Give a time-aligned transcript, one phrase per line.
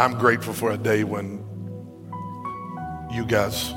[0.00, 1.44] I'm grateful for a day when
[3.10, 3.74] you guys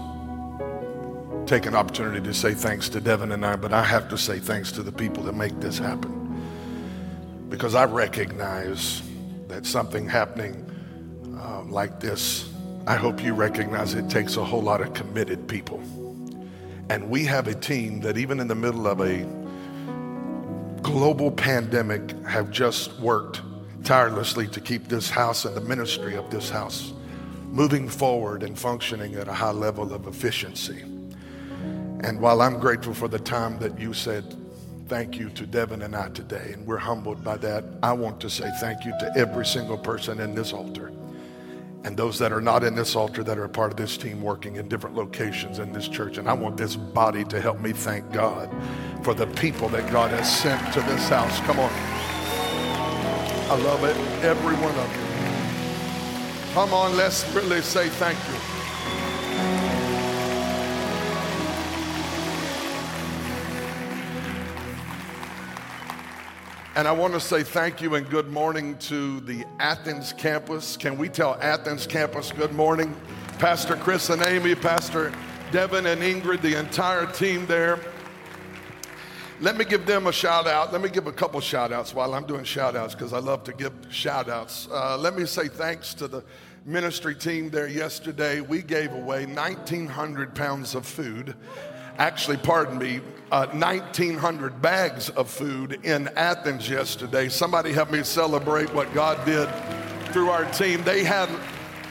[1.47, 4.38] take an opportunity to say thanks to Devin and I, but I have to say
[4.38, 6.39] thanks to the people that make this happen.
[7.49, 9.02] Because I recognize
[9.48, 10.63] that something happening
[11.39, 12.53] uh, like this,
[12.85, 15.81] I hope you recognize it takes a whole lot of committed people.
[16.90, 19.26] And we have a team that, even in the middle of a
[20.84, 23.41] global pandemic, have just worked
[23.84, 26.94] tirelessly to keep this house and the ministry of this house
[27.52, 30.81] moving forward and functioning at a high level of efficiency.
[32.04, 34.35] And while I'm grateful for the time that you said
[34.88, 38.30] thank you to Devin and I today, and we're humbled by that, I want to
[38.30, 40.91] say thank you to every single person in this altar
[41.84, 44.21] and those that are not in this altar that are a part of this team
[44.21, 46.18] working in different locations in this church.
[46.18, 48.49] And I want this body to help me thank God
[49.04, 51.40] for the people that God has sent to this house.
[51.41, 52.10] Come on.
[53.52, 56.54] I love it, every one of you.
[56.54, 58.35] Come on, let's really say thank you.
[66.78, 70.78] And I want to say thank you and good morning to the Athens campus.
[70.78, 72.96] Can we tell Athens campus good morning?
[73.38, 75.12] Pastor Chris and Amy, Pastor
[75.52, 77.81] Devin and Ingrid, the entire team there.
[79.41, 80.72] Let me give them a shout out.
[80.72, 83.44] Let me give a couple shout outs while I'm doing shout outs because I love
[83.45, 84.67] to give shout outs.
[84.72, 86.23] Uh, let me say thanks to the
[86.63, 88.41] ministry team there yesterday.
[88.41, 91.35] We gave away 1,900 pounds of food
[91.97, 93.01] actually, pardon me,
[93.31, 97.29] uh, 1,900 bags of food in Athens yesterday.
[97.29, 99.50] Somebody help me celebrate what God did
[100.12, 100.84] through our team.
[100.84, 101.29] They had,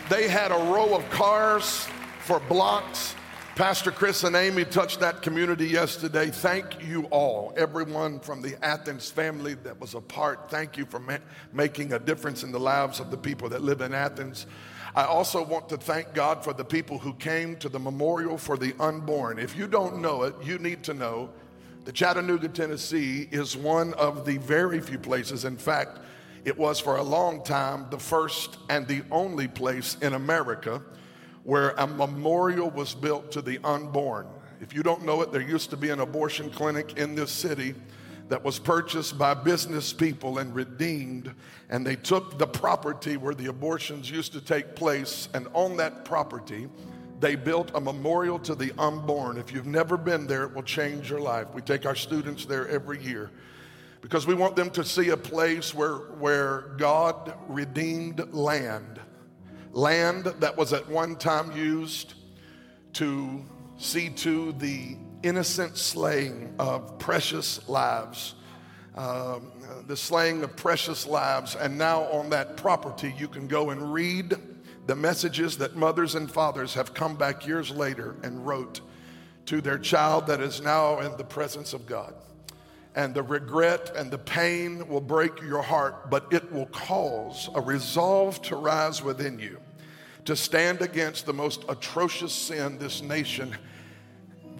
[0.08, 1.86] they had a row of cars
[2.20, 3.14] for blocks.
[3.60, 6.30] Pastor Chris and Amy touched that community yesterday.
[6.30, 10.50] Thank you all, everyone from the Athens family that was a part.
[10.50, 11.18] Thank you for ma-
[11.52, 14.46] making a difference in the lives of the people that live in Athens.
[14.94, 18.56] I also want to thank God for the people who came to the memorial for
[18.56, 19.38] the unborn.
[19.38, 21.28] If you don't know it, you need to know
[21.84, 25.98] that Chattanooga, Tennessee is one of the very few places, in fact,
[26.46, 30.80] it was for a long time the first and the only place in America
[31.44, 34.26] where a memorial was built to the unborn.
[34.60, 37.74] If you don't know it, there used to be an abortion clinic in this city
[38.28, 41.34] that was purchased by business people and redeemed.
[41.68, 46.04] And they took the property where the abortions used to take place, and on that
[46.04, 46.68] property,
[47.18, 49.36] they built a memorial to the unborn.
[49.36, 51.48] If you've never been there, it will change your life.
[51.52, 53.30] We take our students there every year
[54.00, 59.00] because we want them to see a place where, where God redeemed land,
[59.72, 62.14] land that was at one time used
[62.94, 63.44] to
[63.78, 68.34] see to the innocent slaying of precious lives.
[68.94, 69.52] Um,
[69.86, 71.54] the slaying of precious lives.
[71.54, 74.34] And now on that property, you can go and read
[74.86, 78.80] the messages that mothers and fathers have come back years later and wrote
[79.46, 82.14] to their child that is now in the presence of God.
[82.94, 87.60] And the regret and the pain will break your heart, but it will cause a
[87.60, 89.58] resolve to rise within you
[90.24, 93.56] to stand against the most atrocious sin this nation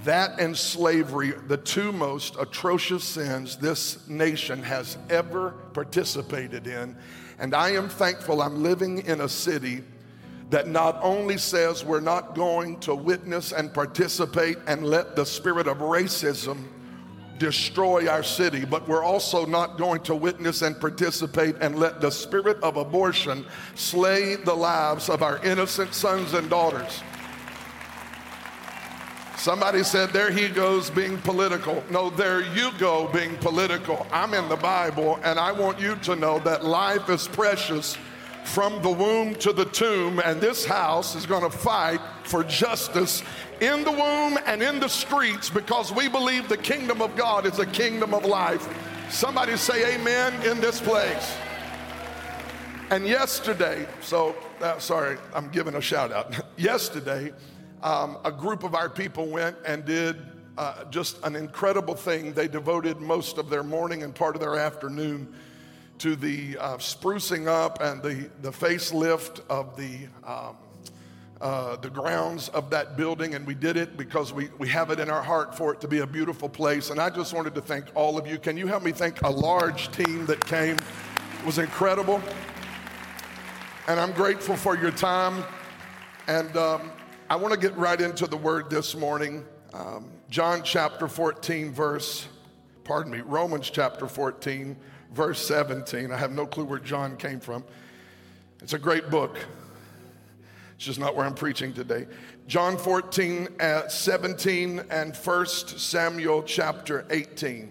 [0.05, 6.97] that and slavery, the two most atrocious sins this nation has ever participated in.
[7.39, 9.83] And I am thankful I'm living in a city
[10.49, 15.69] that not only says we're not going to witness and participate and let the spirit
[15.69, 16.65] of racism
[17.41, 22.11] destroy our city, but we're also not going to witness and participate and let the
[22.11, 27.03] spirit of abortion slay the lives of our innocent sons and daughters.
[29.37, 31.83] Somebody said, There he goes being political.
[31.91, 34.07] No, there you go being political.
[34.13, 37.97] I'm in the Bible, and I want you to know that life is precious
[38.45, 43.23] from the womb to the tomb, and this house is going to fight for justice
[43.61, 47.59] in the womb and in the streets because we believe the kingdom of God is
[47.59, 48.69] a kingdom of life.
[49.11, 51.37] Somebody say amen in this place.
[52.91, 56.35] And yesterday, so uh, sorry, I'm giving a shout out.
[56.57, 57.33] yesterday,
[57.83, 60.17] um, a group of our people went and did
[60.59, 62.33] uh, just an incredible thing.
[62.33, 65.33] They devoted most of their morning and part of their afternoon
[65.99, 70.57] to the uh, sprucing up and the, the facelift of the, um,
[71.41, 73.35] uh, the grounds of that building.
[73.35, 75.89] And we did it because we, we have it in our heart for it to
[75.89, 76.91] be a beautiful place.
[76.91, 78.39] And I just wanted to thank all of you.
[78.39, 80.77] Can you help me thank a large team that came?
[80.77, 82.21] It was incredible.
[83.89, 85.43] And I'm grateful for your time.
[86.27, 86.93] And um,
[87.31, 89.45] I want to get right into the word this morning.
[89.73, 92.29] Um, John chapter 14, verse,
[92.85, 94.77] pardon me, Romans chapter 14,
[95.13, 96.13] verse 17.
[96.13, 97.65] I have no clue where John came from.
[98.61, 99.39] It's a great book.
[100.81, 102.07] It's just not where I'm preaching today.
[102.47, 107.71] John 14, uh, 17, and 1 Samuel chapter 18.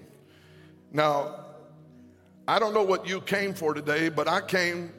[0.94, 1.46] Now,
[2.48, 4.94] I don't know what you came for today, but I came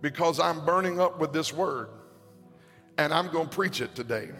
[0.00, 1.90] because I'm burning up with this word
[2.98, 4.30] and I'm going to preach it today.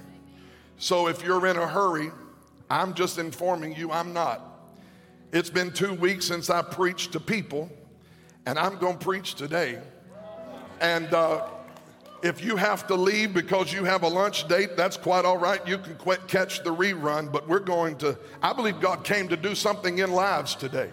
[0.76, 2.11] So if you're in a hurry,
[2.69, 4.75] I'm just informing you I'm not.
[5.32, 7.70] It's been two weeks since I preached to people,
[8.44, 9.79] and I'm going to preach today.
[10.81, 11.44] And uh,
[12.22, 15.66] if you have to leave because you have a lunch date, that's quite all right.
[15.66, 19.36] You can quit, catch the rerun, but we're going to, I believe God came to
[19.36, 20.90] do something in lives today.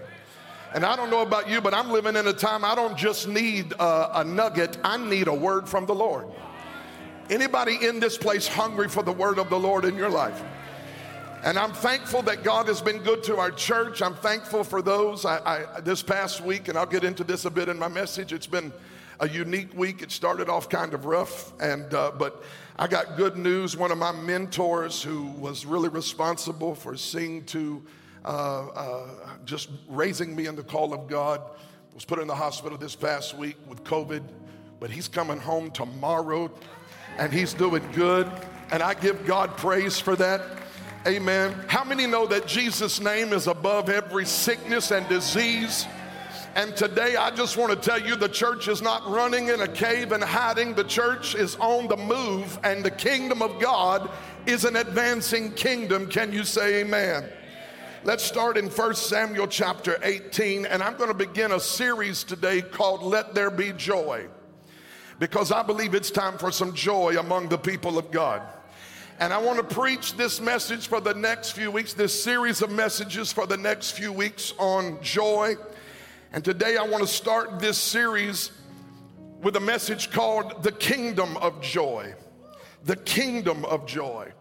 [0.73, 3.27] And I don't know about you, but I'm living in a time I don't just
[3.27, 6.27] need a, a nugget, I need a word from the Lord.
[7.29, 10.41] Anybody in this place hungry for the word of the Lord in your life?
[11.43, 14.01] And I'm thankful that God has been good to our church.
[14.01, 15.25] I'm thankful for those.
[15.25, 15.39] I,
[15.77, 18.47] I, this past week, and I'll get into this a bit in my message, it's
[18.47, 18.73] been
[19.19, 20.01] a unique week.
[20.01, 22.44] It started off kind of rough, and uh, but
[22.77, 23.75] I got good news.
[23.75, 27.83] One of my mentors, who was really responsible for seeing to
[28.24, 29.07] uh, uh,
[29.45, 31.42] just raising me in the call of God,
[31.94, 34.24] was put in the hospital this past week with COVID,
[34.80, 36.50] but he's coming home tomorrow
[37.18, 38.31] and he's doing good.
[38.72, 40.42] And I give God praise for that.
[41.07, 41.56] Amen.
[41.68, 45.86] How many know that Jesus' name is above every sickness and disease?
[46.56, 49.68] And today I just want to tell you the church is not running in a
[49.68, 50.74] cave and hiding.
[50.74, 54.10] The church is on the move, and the kingdom of God
[54.46, 56.07] is an advancing kingdom.
[56.07, 57.30] Can you say amen?
[58.04, 62.62] Let's start in 1 Samuel chapter 18, and I'm going to begin a series today
[62.62, 64.28] called Let There Be Joy
[65.19, 68.42] because I believe it's time for some joy among the people of God.
[69.19, 72.72] And I want to preach this message for the next few weeks, this series of
[72.72, 75.57] messages for the next few weeks on joy.
[76.31, 78.51] And today I want to start this series
[79.41, 82.13] with a message called The Kingdom of Joy.
[82.83, 84.31] The Kingdom of Joy.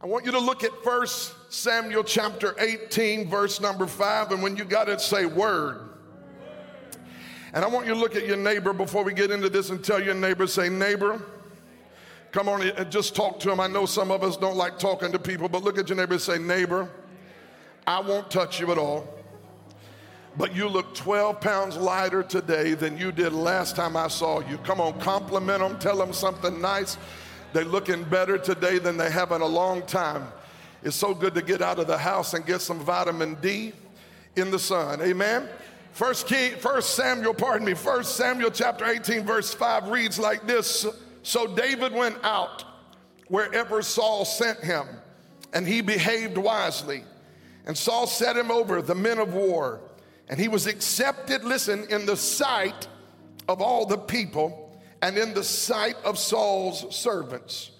[0.00, 1.06] I want you to look at 1
[1.48, 5.90] Samuel chapter 18, verse number 5, and when you got it, say word.
[7.52, 9.84] And I want you to look at your neighbor before we get into this and
[9.84, 11.22] tell your neighbor, say, neighbor,
[12.32, 13.60] come on and just talk to him.
[13.60, 16.14] I know some of us don't like talking to people, but look at your neighbor
[16.14, 16.90] and say, neighbor,
[17.86, 19.21] I won't touch you at all.
[20.36, 24.56] But you look 12 pounds lighter today than you did last time I saw you.
[24.58, 26.96] Come on, compliment them, tell them something nice.
[27.52, 30.26] They're looking better today than they have in a long time.
[30.82, 33.72] It's so good to get out of the house and get some vitamin D
[34.36, 35.02] in the sun.
[35.02, 35.48] Amen.
[35.92, 40.86] First King, First Samuel, pardon me, First Samuel chapter 18, verse 5 reads like this.
[41.22, 42.64] So David went out
[43.28, 44.86] wherever Saul sent him,
[45.52, 47.04] and he behaved wisely.
[47.66, 49.80] And Saul set him over the men of war,
[50.32, 52.88] and he was accepted, listen, in the sight
[53.50, 57.70] of all the people and in the sight of Saul's servants.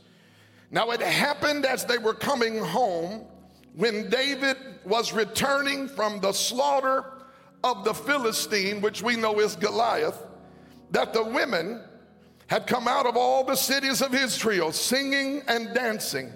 [0.70, 3.24] Now it happened as they were coming home
[3.74, 7.24] when David was returning from the slaughter
[7.64, 10.22] of the Philistine, which we know is Goliath,
[10.90, 11.82] that the women
[12.48, 16.30] had come out of all the cities of Israel singing and dancing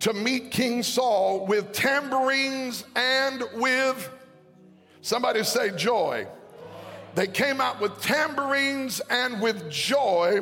[0.00, 4.10] to meet King Saul with tambourines and with,
[5.02, 6.26] somebody say, joy.
[7.14, 10.40] They came out with tambourines and with joy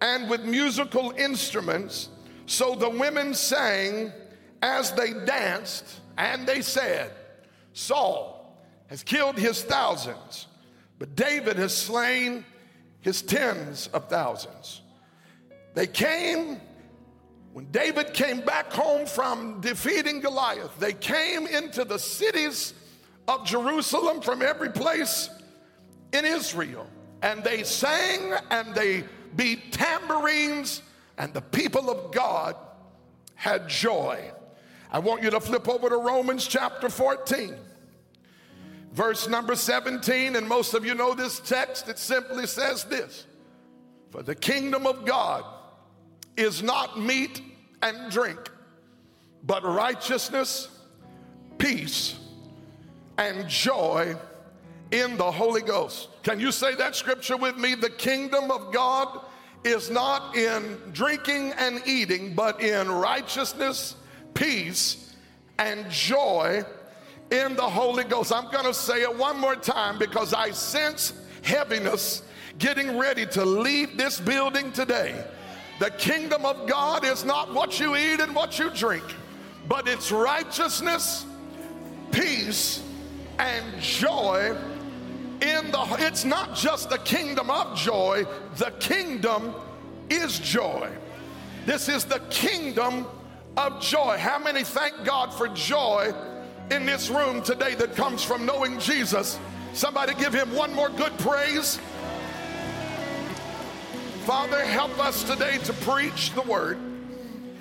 [0.00, 2.08] and with musical instruments.
[2.46, 4.12] So the women sang
[4.60, 7.10] as they danced, and they said,
[7.72, 8.58] Saul,
[8.88, 10.46] has killed his thousands,
[10.98, 12.44] but David has slain
[13.00, 14.82] his tens of thousands.
[15.74, 16.60] They came,
[17.52, 22.74] when David came back home from defeating Goliath, they came into the cities
[23.28, 25.30] of Jerusalem from every place
[26.12, 26.86] in Israel.
[27.22, 29.04] And they sang and they
[29.36, 30.82] beat tambourines,
[31.18, 32.56] and the people of God
[33.34, 34.30] had joy.
[34.90, 37.56] I want you to flip over to Romans chapter 14
[38.94, 43.26] verse number 17, and most of you know this text, it simply says this
[44.10, 45.44] For the kingdom of God
[46.36, 47.42] is not meat
[47.82, 48.38] and drink,
[49.42, 50.68] but righteousness,
[51.58, 52.16] peace,
[53.18, 54.16] and joy
[54.90, 56.08] in the Holy Ghost.
[56.22, 57.74] Can you say that scripture with me?
[57.74, 59.20] The kingdom of God
[59.64, 63.96] is not in drinking and eating, but in righteousness,
[64.34, 65.14] peace,
[65.58, 66.64] and joy
[67.30, 68.32] in the Holy Ghost.
[68.32, 72.22] I'm going to say it one more time because I sense heaviness
[72.58, 75.24] getting ready to leave this building today.
[75.80, 79.04] The kingdom of God is not what you eat and what you drink,
[79.66, 81.26] but it's righteousness,
[82.12, 82.82] peace,
[83.38, 84.56] and joy
[85.40, 88.24] in the it's not just the kingdom of joy,
[88.56, 89.54] the kingdom
[90.08, 90.90] is joy.
[91.66, 93.06] This is the kingdom
[93.56, 94.16] of joy.
[94.18, 96.12] How many thank God for joy
[96.70, 99.38] in this room today that comes from knowing Jesus?
[99.72, 101.78] Somebody give him one more good praise.
[104.24, 106.78] Father, help us today to preach the word.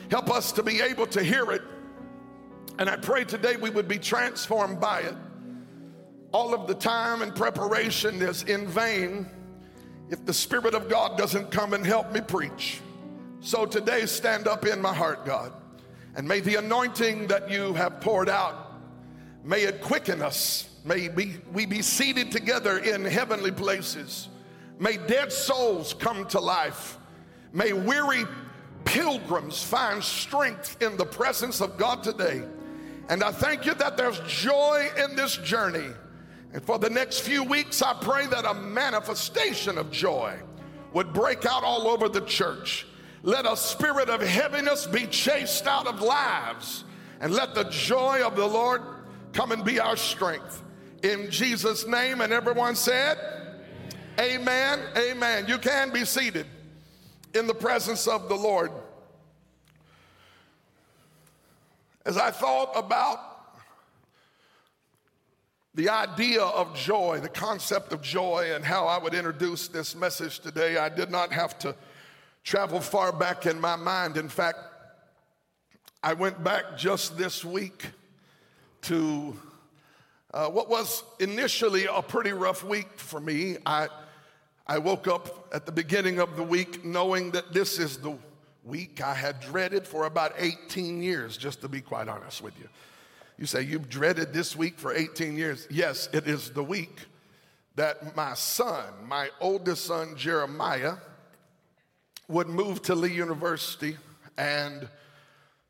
[0.10, 1.62] Help us to be able to hear it.
[2.78, 5.16] And I pray today we would be transformed by it.
[6.34, 9.30] All of the time and preparation is in vain
[10.10, 12.82] if the Spirit of God doesn't come and help me preach.
[13.40, 15.54] So today, stand up in my heart, God,
[16.16, 18.74] and may the anointing that you have poured out,
[19.44, 20.70] may it quicken us.
[20.84, 24.28] May we, we be seated together in heavenly places.
[24.80, 26.98] May dead souls come to life.
[27.54, 28.26] May weary
[28.86, 32.42] pilgrims find strength in the presence of God today.
[33.08, 35.90] And I thank you that there's joy in this journey.
[36.54, 40.38] And for the next few weeks, I pray that a manifestation of joy
[40.94, 42.86] would break out all over the church.
[43.24, 46.84] Let a spirit of heaviness be chased out of lives,
[47.20, 48.82] and let the joy of the Lord
[49.34, 50.62] come and be our strength.
[51.02, 53.18] In Jesus' name, and everyone said,
[54.20, 55.46] Amen, amen.
[55.48, 56.46] You can be seated
[57.34, 58.72] in the presence of the Lord.
[62.06, 63.33] As I thought about
[65.76, 70.40] the idea of joy, the concept of joy, and how I would introduce this message
[70.40, 71.76] today, I did not have to
[72.44, 74.18] travel far back in my mind.
[74.18, 74.60] In fact,
[76.04, 77.88] I went back just this week
[78.84, 79.36] to
[80.34, 83.58] uh, what was initially a pretty rough week for me.
[83.66, 83.88] I,
[84.68, 88.18] I woke up at the beginning of the week knowing that this is the
[88.64, 92.70] week I had dreaded for about 18 years, just to be quite honest with you.
[93.38, 95.68] You say, You've dreaded this week for 18 years.
[95.70, 97.00] Yes, it is the week
[97.76, 100.96] that my son, my oldest son, Jeremiah,
[102.28, 103.98] would move to Lee University.
[104.38, 104.88] And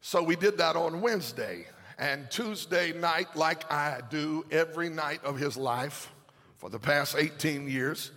[0.01, 1.65] so we did that on Wednesday.
[1.97, 6.11] And Tuesday night, like I do every night of his life
[6.57, 8.11] for the past 18 years,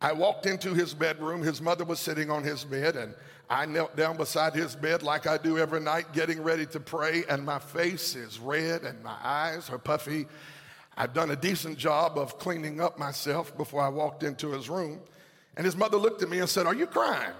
[0.00, 1.42] I walked into his bedroom.
[1.42, 3.14] His mother was sitting on his bed, and
[3.50, 7.24] I knelt down beside his bed like I do every night, getting ready to pray.
[7.28, 10.26] And my face is red and my eyes are puffy.
[10.96, 15.00] I've done a decent job of cleaning up myself before I walked into his room.
[15.56, 17.32] And his mother looked at me and said, Are you crying?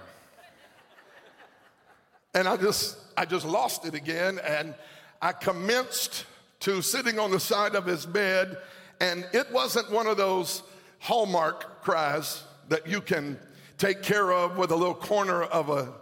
[2.33, 4.39] And I just, I just lost it again.
[4.39, 4.73] And
[5.21, 6.25] I commenced
[6.61, 8.57] to sitting on the side of his bed.
[8.99, 10.63] And it wasn't one of those
[10.99, 13.39] Hallmark cries that you can
[13.77, 15.93] take care of with a little corner of a,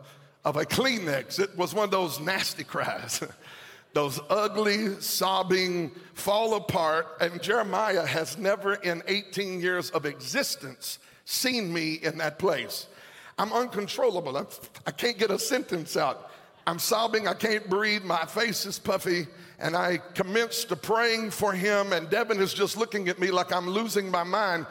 [0.48, 1.42] of a Kleenex.
[1.42, 3.22] It was one of those nasty cries.
[3.94, 7.06] those ugly, sobbing, fall apart.
[7.20, 12.88] And Jeremiah has never in 18 years of existence seen me in that place.
[13.38, 14.38] I'm uncontrollable.
[14.38, 14.48] I'm,
[14.86, 16.32] I can not get a sentence out.
[16.66, 17.27] I'm sobbing.
[17.27, 18.06] I can't breathe.
[18.06, 19.27] My face is puffy.
[19.60, 21.92] And I commenced to praying for him.
[21.92, 24.66] And Devin is just looking at me like I'm losing my mind.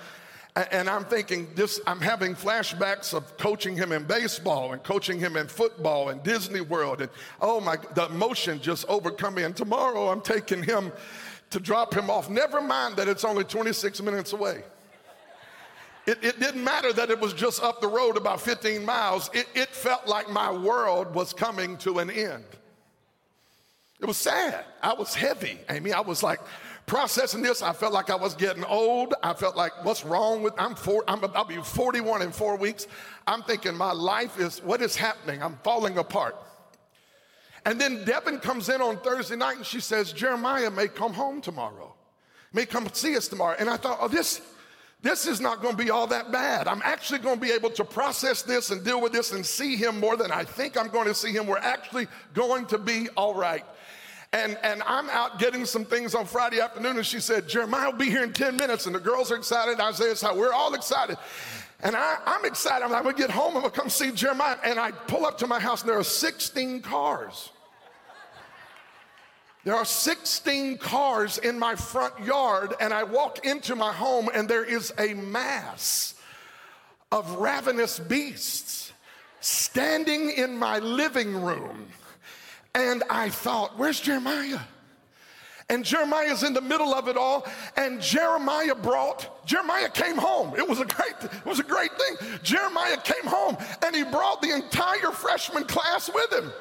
[0.56, 5.36] And I'm thinking this, I'm having flashbacks of coaching him in baseball and coaching him
[5.36, 7.02] in football and Disney World.
[7.02, 7.10] And
[7.42, 9.42] oh my, the emotion just overcome me.
[9.42, 10.92] And tomorrow I'm taking him
[11.50, 12.30] to drop him off.
[12.30, 14.62] Never mind that it's only 26 minutes away.
[16.06, 19.28] It, it, didn't matter that it was just up the road about 15 miles.
[19.34, 22.44] It, it felt like my world was coming to an end.
[24.00, 24.64] It was sad.
[24.82, 25.92] I was heavy, Amy.
[25.92, 26.40] I was like
[26.86, 27.62] processing this.
[27.62, 29.14] I felt like I was getting old.
[29.22, 30.54] I felt like, what's wrong with?
[30.56, 31.04] I'm four.
[31.08, 32.86] I'm, I'll be 41 in four weeks.
[33.26, 35.42] I'm thinking my life is what is happening.
[35.42, 36.36] I'm falling apart.
[37.64, 41.40] And then Devin comes in on Thursday night and she says, Jeremiah may come home
[41.40, 41.94] tomorrow,
[42.52, 43.56] may come see us tomorrow.
[43.58, 44.40] And I thought, oh, this
[45.02, 46.66] this is not going to be all that bad.
[46.66, 49.76] I'm actually going to be able to process this and deal with this and see
[49.76, 51.46] him more than I think I'm going to see him.
[51.46, 53.64] We're actually going to be all right.
[54.32, 57.98] And, and I'm out getting some things on Friday afternoon, and she said, Jeremiah will
[57.98, 58.86] be here in 10 minutes.
[58.86, 59.80] And the girls are excited.
[59.80, 61.16] Isaiah's how we're all excited.
[61.82, 62.84] And I, am excited.
[62.84, 63.54] I'm going to get home.
[63.54, 64.56] I'm going to come see Jeremiah.
[64.64, 67.50] And I pull up to my house, and there are 16 cars.
[69.64, 74.48] There are 16 cars in my front yard, and I walk into my home, and
[74.48, 76.14] there is a mass
[77.10, 78.92] of ravenous beasts
[79.40, 81.88] standing in my living room.
[82.76, 84.60] And I thought, where's Jeremiah?
[85.70, 87.46] And Jeremiah's in the middle of it all.
[87.74, 90.54] And Jeremiah brought, Jeremiah came home.
[90.56, 92.38] It was a great, it was a great thing.
[92.42, 96.52] Jeremiah came home and he brought the entire freshman class with him.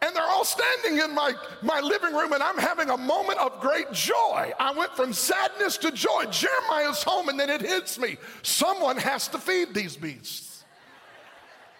[0.00, 3.58] And they're all standing in my, my living room, and I'm having a moment of
[3.60, 4.52] great joy.
[4.58, 6.24] I went from sadness to joy.
[6.30, 8.18] Jeremiah's home, and then it hits me.
[8.42, 10.43] Someone has to feed these beasts.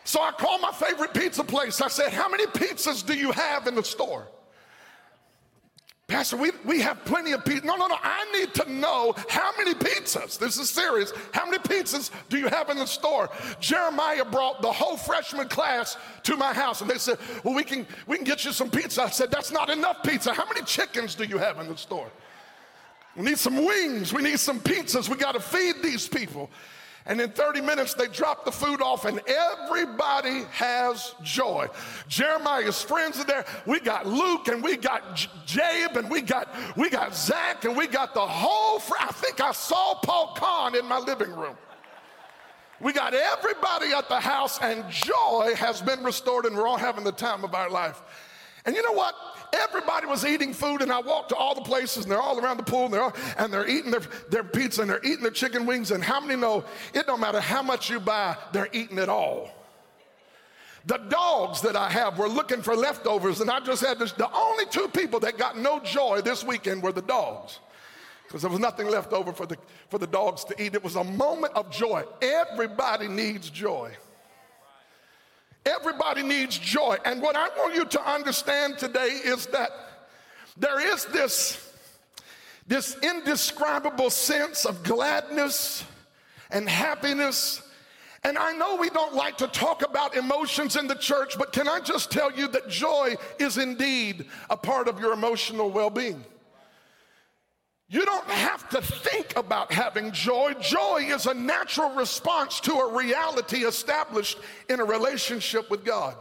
[0.04, 1.80] So I called my favorite pizza place.
[1.80, 4.28] I said, How many pizzas do you have in the store?
[6.06, 7.64] Pastor, we, we have plenty of pizza.
[7.64, 7.96] No, no, no.
[8.02, 10.38] I need to know how many pizzas.
[10.38, 11.14] This is serious.
[11.32, 13.30] How many pizzas do you have in the store?
[13.58, 17.86] Jeremiah brought the whole freshman class to my house and they said, Well, we can,
[18.06, 19.02] we can get you some pizza.
[19.02, 20.34] I said, That's not enough pizza.
[20.34, 22.10] How many chickens do you have in the store?
[23.16, 24.12] We need some wings.
[24.12, 25.08] We need some pizzas.
[25.08, 26.50] We got to feed these people.
[27.06, 31.68] And in 30 minutes, they drop the food off, and everybody has joy.
[32.08, 33.44] Jeremiah's friends are there.
[33.66, 37.76] We got Luke, and we got J- Jabe, and we got we got Zach, and
[37.76, 38.78] we got the whole.
[38.78, 41.56] Fr- I think I saw Paul Kahn in my living room.
[42.80, 47.04] We got everybody at the house, and joy has been restored, and we're all having
[47.04, 48.00] the time of our life.
[48.64, 49.14] And you know what?
[49.54, 52.56] Everybody was eating food, and I walked to all the places, and they're all around
[52.56, 55.30] the pool, and they're, all, and they're eating their, their pizza, and they're eating their
[55.30, 55.92] chicken wings.
[55.92, 59.50] And how many know it don't matter how much you buy, they're eating it all?
[60.86, 64.12] The dogs that I have were looking for leftovers, and I just had this.
[64.12, 67.60] The only two people that got no joy this weekend were the dogs
[68.26, 69.56] because there was nothing left over for the,
[69.88, 70.74] for the dogs to eat.
[70.74, 72.02] It was a moment of joy.
[72.20, 73.92] Everybody needs joy.
[75.66, 76.96] Everybody needs joy.
[77.04, 79.70] And what I want you to understand today is that
[80.56, 81.72] there is this,
[82.66, 85.84] this indescribable sense of gladness
[86.50, 87.62] and happiness.
[88.22, 91.66] And I know we don't like to talk about emotions in the church, but can
[91.66, 96.24] I just tell you that joy is indeed a part of your emotional well being?
[97.94, 100.54] You don't have to think about having joy.
[100.60, 104.36] Joy is a natural response to a reality established
[104.68, 106.16] in a relationship with God.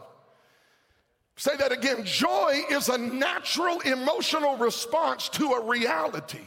[1.36, 2.06] Say that again.
[2.06, 6.46] Joy is a natural emotional response to a reality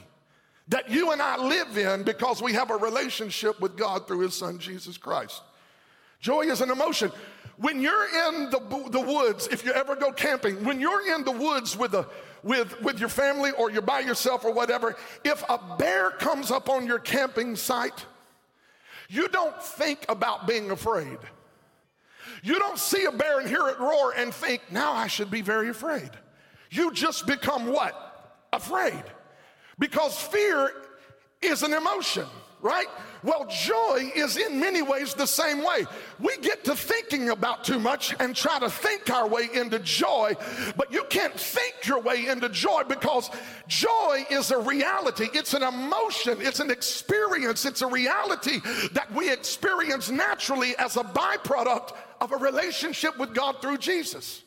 [0.68, 4.34] that you and I live in because we have a relationship with God through His
[4.34, 5.42] Son, Jesus Christ.
[6.20, 7.10] Joy is an emotion.
[7.56, 8.60] When you're in the,
[8.90, 12.06] the woods, if you ever go camping, when you're in the woods with a
[12.46, 16.68] with, with your family or you're by yourself or whatever, if a bear comes up
[16.68, 18.06] on your camping site,
[19.08, 21.18] you don't think about being afraid.
[22.42, 25.42] You don't see a bear and hear it roar and think, now I should be
[25.42, 26.10] very afraid.
[26.70, 28.38] You just become what?
[28.52, 29.02] Afraid.
[29.78, 30.70] Because fear
[31.42, 32.26] is an emotion
[32.66, 32.86] right?
[33.26, 35.84] Well, joy is in many ways the same way.
[36.20, 40.36] We get to thinking about too much and try to think our way into joy,
[40.76, 43.30] but you can't think your way into joy because
[43.66, 45.26] joy is a reality.
[45.34, 48.60] It's an emotion, it's an experience, it's a reality
[48.92, 54.44] that we experience naturally as a byproduct of a relationship with God through Jesus.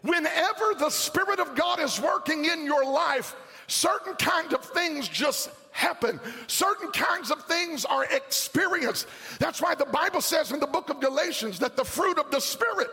[0.00, 3.36] Whenever the Spirit of God is working in your life,
[3.70, 6.20] certain kind of things just happen.
[6.46, 9.06] Certain kinds of things are experienced.
[9.38, 12.40] That's why the Bible says in the book of Galatians that the fruit of the
[12.40, 12.90] Spirit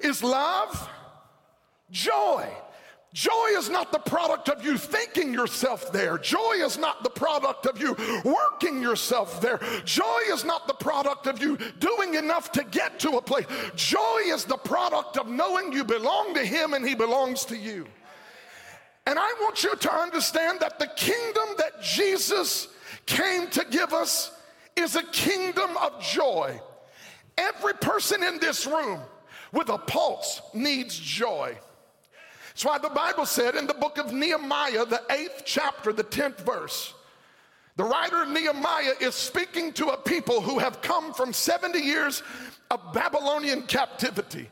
[0.00, 0.88] is love,
[1.90, 2.48] joy.
[3.12, 6.16] Joy is not the product of you thinking yourself there.
[6.16, 9.58] Joy is not the product of you working yourself there.
[9.84, 13.46] Joy is not the product of you doing enough to get to a place.
[13.74, 17.86] Joy is the product of knowing you belong to Him and He belongs to you.
[19.06, 22.68] And I want you to understand that the kingdom that Jesus
[23.06, 24.32] came to give us
[24.76, 26.60] is a kingdom of joy.
[27.38, 29.00] Every person in this room
[29.52, 31.56] with a pulse needs joy.
[32.48, 36.40] That's why the Bible said in the book of Nehemiah, the eighth chapter, the 10th
[36.40, 36.94] verse,
[37.76, 42.22] the writer Nehemiah is speaking to a people who have come from 70 years
[42.70, 44.50] of Babylonian captivity.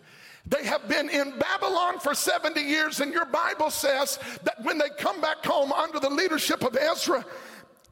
[0.48, 4.88] They have been in Babylon for 70 years, and your Bible says that when they
[4.98, 7.24] come back home under the leadership of Ezra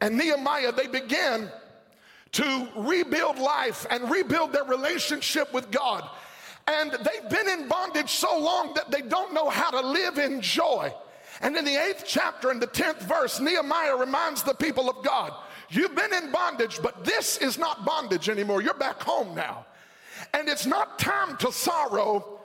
[0.01, 1.51] and Nehemiah, they began
[2.33, 6.09] to rebuild life and rebuild their relationship with God.
[6.67, 10.41] And they've been in bondage so long that they don't know how to live in
[10.41, 10.93] joy.
[11.43, 15.33] And in the eighth chapter, in the 10th verse, Nehemiah reminds the people of God,
[15.69, 18.63] You've been in bondage, but this is not bondage anymore.
[18.63, 19.67] You're back home now.
[20.33, 22.36] And it's not time to sorrow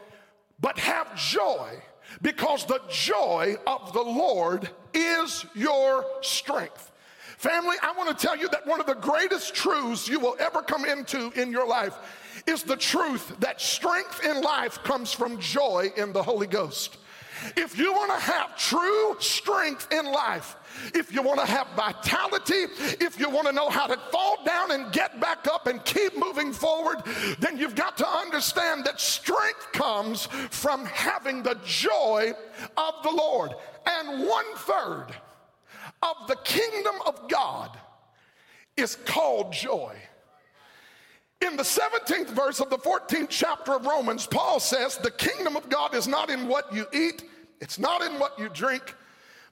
[0.62, 1.82] but have joy
[2.22, 6.92] because the joy of the Lord is your strength.
[7.38, 10.62] Family, I want to tell you that one of the greatest truths you will ever
[10.62, 11.98] come into in your life
[12.46, 16.98] is the truth that strength in life comes from joy in the Holy Ghost.
[17.58, 20.56] If you want to have true strength in life,
[20.94, 22.66] if you want to have vitality,
[23.00, 26.18] if you want to know how to fall down and get back up and keep
[26.18, 27.04] moving forward,
[27.40, 32.34] then you've got to understand that strength comes from having the joy
[32.78, 33.52] of the Lord.
[33.86, 35.08] And one third
[36.02, 37.78] of the kingdom of God
[38.78, 39.96] is called joy.
[41.42, 45.70] In the 17th verse of the 14th chapter of Romans, Paul says, The kingdom of
[45.70, 47.24] God is not in what you eat,
[47.60, 48.96] it's not in what you drink,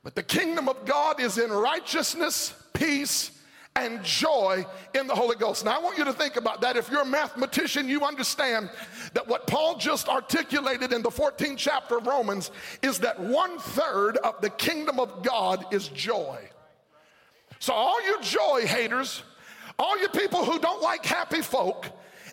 [0.04, 3.32] but the kingdom of God is in righteousness, peace,
[3.76, 5.64] and joy in the Holy Ghost.
[5.64, 6.76] Now, I want you to think about that.
[6.76, 8.70] If you're a mathematician, you understand
[9.14, 14.18] that what Paul just articulated in the 14th chapter of Romans is that one third
[14.18, 16.40] of the kingdom of God is joy.
[17.60, 19.24] So, all you joy haters,
[19.78, 21.86] all you people who don't like happy folk,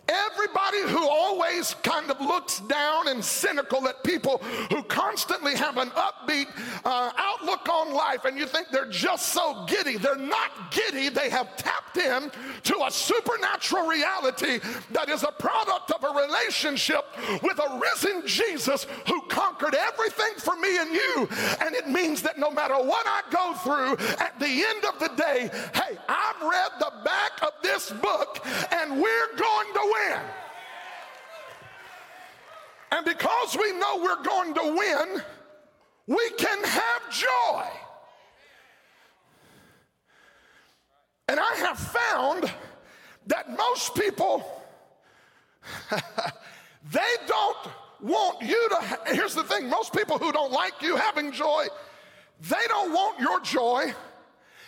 [0.09, 4.37] Everybody who always kind of looks down and cynical at people
[4.69, 6.47] who constantly have an upbeat
[6.85, 9.97] uh, outlook on life and you think they're just so giddy.
[9.97, 11.09] They're not giddy.
[11.09, 12.31] They have tapped in
[12.63, 14.59] to a supernatural reality
[14.91, 17.05] that is a product of a relationship
[17.43, 21.27] with a risen Jesus who conquered everything for me and you.
[21.61, 25.09] And it means that no matter what I go through, at the end of the
[25.21, 29.96] day, hey, I've read the back of this book and we're going to win.
[32.91, 35.21] And because we know we're going to win,
[36.07, 37.63] we can have joy.
[41.27, 42.51] And I have found
[43.27, 44.63] that most people,
[45.91, 47.57] they don't
[48.01, 48.99] want you to.
[49.13, 51.67] Here's the thing most people who don't like you having joy,
[52.49, 53.93] they don't want your joy,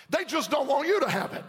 [0.10, 1.44] they just don't want you to have it.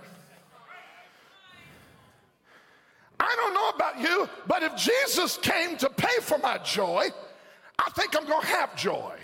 [3.20, 7.08] I don't know about you, but if Jesus came to pay for my joy,
[7.78, 9.14] I think I'm going to have joy.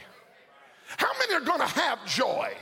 [0.99, 2.53] How many are going to have joy?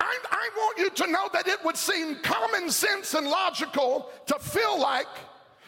[0.00, 4.38] I, I, want you to know that it would seem common sense and logical to
[4.38, 5.06] feel like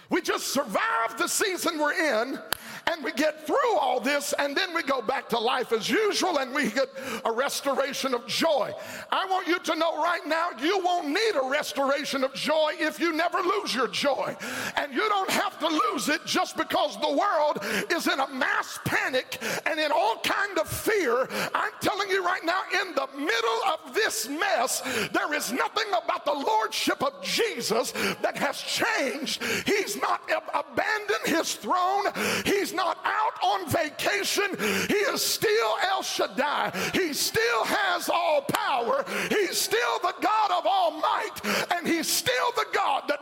[0.08, 2.38] we just survived the season we're in
[2.86, 6.38] and we get through all this and then we go back to life as usual
[6.38, 6.88] and we get
[7.24, 8.72] a restoration of joy.
[9.10, 13.00] I want you to know right now you won't need a restoration of joy if
[13.00, 14.36] you never lose your joy.
[14.76, 15.30] And you don't
[15.62, 17.58] to lose it just because the world
[17.90, 21.28] is in a mass panic and in all kind of fear.
[21.54, 26.24] I'm telling you right now in the middle of this mess there is nothing about
[26.24, 29.42] the lordship of Jesus that has changed.
[29.66, 32.06] He's not ab- abandoned his throne.
[32.44, 34.56] He's not out on vacation.
[34.88, 36.72] He is still El Shaddai.
[36.92, 39.04] He still has all power.
[39.28, 41.40] He's still the God of all might.
[41.72, 42.66] And he's still the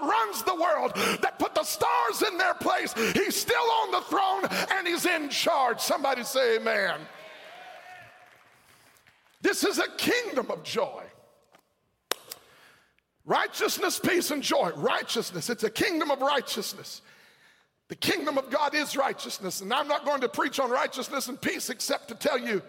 [0.02, 2.92] runs the world, that put the stars in their place.
[3.12, 5.80] He's still on the throne and he's in charge.
[5.80, 7.00] Somebody say amen.
[9.42, 11.02] This is a kingdom of joy.
[13.24, 14.72] Righteousness, peace, and joy.
[14.76, 15.50] Righteousness.
[15.50, 17.02] It's a kingdom of righteousness.
[17.88, 19.62] The kingdom of God is righteousness.
[19.62, 22.62] And I'm not going to preach on righteousness and peace except to tell you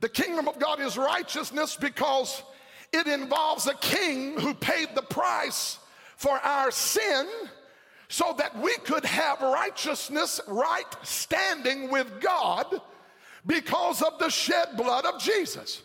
[0.00, 2.42] the kingdom of God is righteousness because
[2.92, 5.79] it involves a king who paid the price
[6.20, 7.26] for our sin
[8.08, 12.66] so that we could have righteousness, right standing with God
[13.46, 15.80] because of the shed blood of Jesus.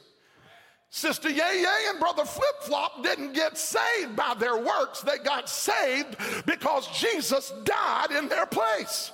[0.89, 4.99] Sister Yay Yay and Brother Flip Flop didn't get saved by their works.
[5.03, 9.13] They got saved because Jesus died in their place.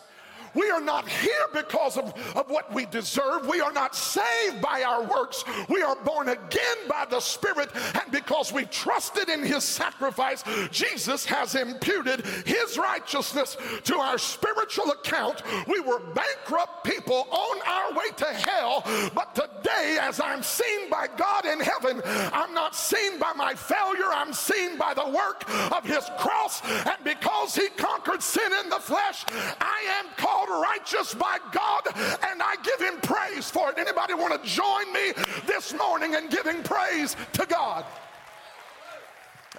[0.54, 3.48] We are not here because of, of what we deserve.
[3.48, 5.44] We are not saved by our works.
[5.70, 7.70] We are born again by the Spirit.
[7.76, 14.92] And because we trusted in His sacrifice, Jesus has imputed His righteousness to our spiritual
[14.92, 15.44] account.
[15.68, 18.84] We were bankrupt people on our way to hell.
[19.14, 24.12] But today, as I'm seen by God in heaven, I'm not seen by my failure.
[24.14, 26.62] I'm seen by the work of His cross.
[26.86, 29.26] And because He conquered sin in the flesh,
[29.60, 33.78] I am called called righteous by God, and I give him praise for it.
[33.78, 35.14] Anybody want to join me
[35.46, 37.86] this morning in giving praise to God?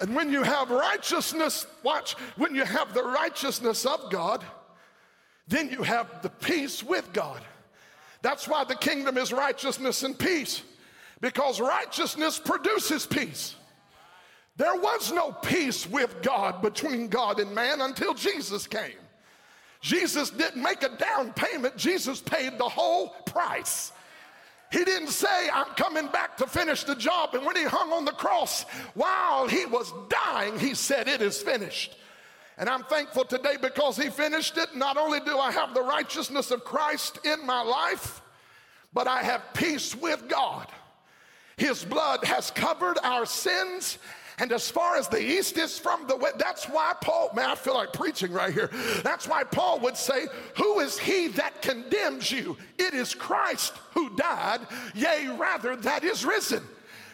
[0.01, 4.43] And when you have righteousness, watch, when you have the righteousness of God,
[5.47, 7.41] then you have the peace with God.
[8.21, 10.63] That's why the kingdom is righteousness and peace,
[11.21, 13.55] because righteousness produces peace.
[14.55, 18.93] There was no peace with God between God and man until Jesus came.
[19.83, 23.91] Jesus didn't make a down payment, Jesus paid the whole price.
[24.71, 27.35] He didn't say, I'm coming back to finish the job.
[27.35, 28.63] And when he hung on the cross,
[28.95, 31.95] while he was dying, he said, It is finished.
[32.57, 34.73] And I'm thankful today because he finished it.
[34.73, 38.21] Not only do I have the righteousness of Christ in my life,
[38.93, 40.67] but I have peace with God.
[41.57, 43.97] His blood has covered our sins.
[44.39, 47.55] And as far as the east is from the west, that's why Paul, man, I
[47.55, 48.69] feel like preaching right here.
[49.03, 52.57] That's why Paul would say, Who is he that condemns you?
[52.77, 54.61] It is Christ who died,
[54.93, 56.63] yea, rather, that is risen.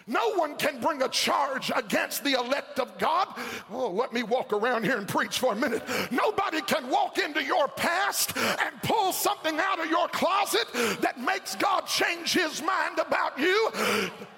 [0.09, 3.27] No one can bring a charge against the elect of God.
[3.69, 5.83] Oh, let me walk around here and preach for a minute.
[6.09, 10.65] Nobody can walk into your past and pull something out of your closet
[11.01, 13.69] that makes God change his mind about you.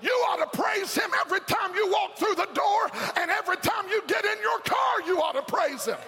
[0.01, 3.87] You ought to praise him every time you walk through the door and every time
[3.89, 5.99] you get in your car, you ought to praise him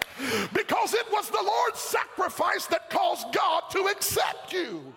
[0.52, 4.93] because it was the Lord's sacrifice that caused God to accept you.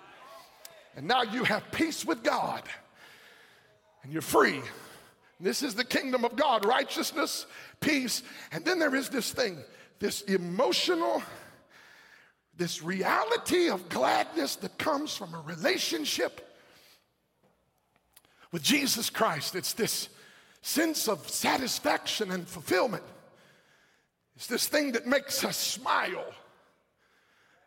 [0.96, 2.64] And now you have peace with God
[4.06, 4.62] and you're free.
[5.40, 7.44] This is the kingdom of God righteousness,
[7.80, 8.22] peace.
[8.52, 9.58] And then there is this thing,
[9.98, 11.24] this emotional,
[12.56, 16.56] this reality of gladness that comes from a relationship
[18.52, 19.56] with Jesus Christ.
[19.56, 20.08] It's this
[20.62, 23.02] sense of satisfaction and fulfillment.
[24.36, 26.32] It's this thing that makes us smile.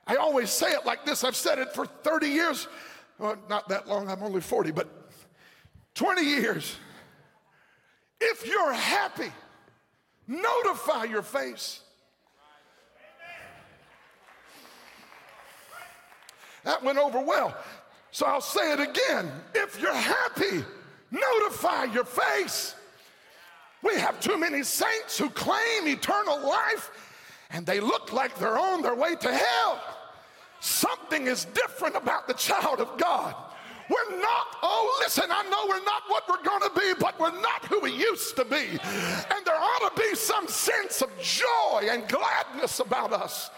[0.08, 1.26] I always say it like this.
[1.26, 2.70] I've said it for 30 years.
[3.18, 4.99] Well, not that long, I'm only 40, but
[5.96, 6.76] 20 years.
[8.22, 9.32] If you're happy,
[10.28, 11.82] notify your face.
[16.64, 17.56] That went over well.
[18.12, 19.32] So I'll say it again.
[19.56, 20.64] If you're happy,
[21.12, 22.76] notify your face.
[23.82, 26.92] We have too many saints who claim eternal life
[27.52, 29.82] and they look like they're on their way to hell.
[30.60, 33.34] Something is different about the child of God.
[33.90, 37.42] We're not, oh, listen, I know we're not what we're going to be, but we're
[37.42, 38.56] not who we used to be.
[38.56, 43.50] And there ought to be some sense of joy and gladness about us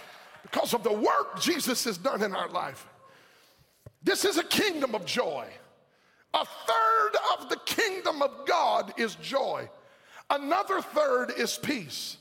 [0.43, 2.87] because of the work Jesus has done in our life.
[4.03, 5.47] This is a kingdom of joy.
[6.33, 9.69] A third of the kingdom of God is joy,
[10.29, 12.17] another third is peace.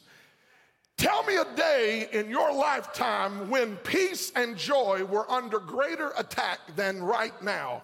[0.96, 6.58] Tell me a day in your lifetime when peace and joy were under greater attack
[6.76, 7.82] than right now.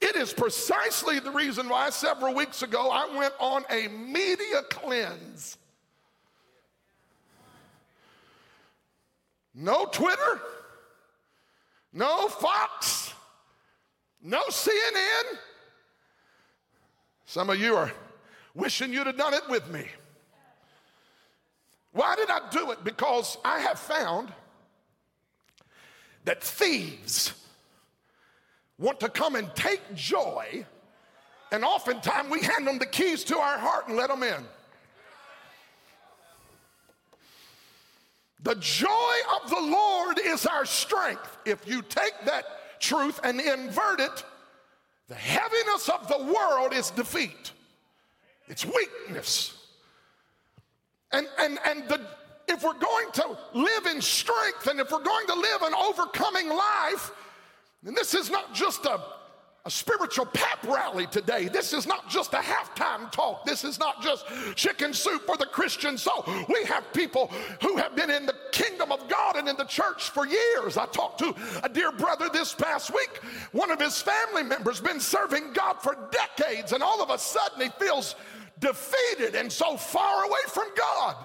[0.00, 5.58] It is precisely the reason why several weeks ago I went on a media cleanse.
[9.54, 10.40] No Twitter,
[11.92, 13.12] no Fox,
[14.22, 15.38] no CNN.
[17.26, 17.92] Some of you are
[18.54, 19.86] wishing you'd have done it with me.
[21.92, 22.84] Why did I do it?
[22.84, 24.32] Because I have found
[26.24, 27.34] that thieves
[28.80, 30.64] want to come and take joy,
[31.52, 34.44] and oftentimes we hand them the keys to our heart and let them in.
[38.42, 41.36] The joy of the Lord is our strength.
[41.44, 44.24] If you take that truth and invert it,
[45.08, 47.52] the heaviness of the world is defeat,
[48.48, 49.56] it's weakness.
[51.12, 52.00] And, and, and the,
[52.46, 56.48] if we're going to live in strength and if we're going to live an overcoming
[56.48, 57.10] life,
[57.86, 59.00] and this is not just a,
[59.64, 61.48] a spiritual pep rally today.
[61.48, 63.44] This is not just a halftime talk.
[63.44, 66.24] This is not just chicken soup for the Christian soul.
[66.48, 67.30] We have people
[67.62, 70.76] who have been in the kingdom of God and in the church for years.
[70.76, 73.20] I talked to a dear brother this past week.
[73.52, 77.62] One of his family members been serving God for decades, and all of a sudden
[77.62, 78.14] he feels
[78.58, 81.16] defeated and so far away from God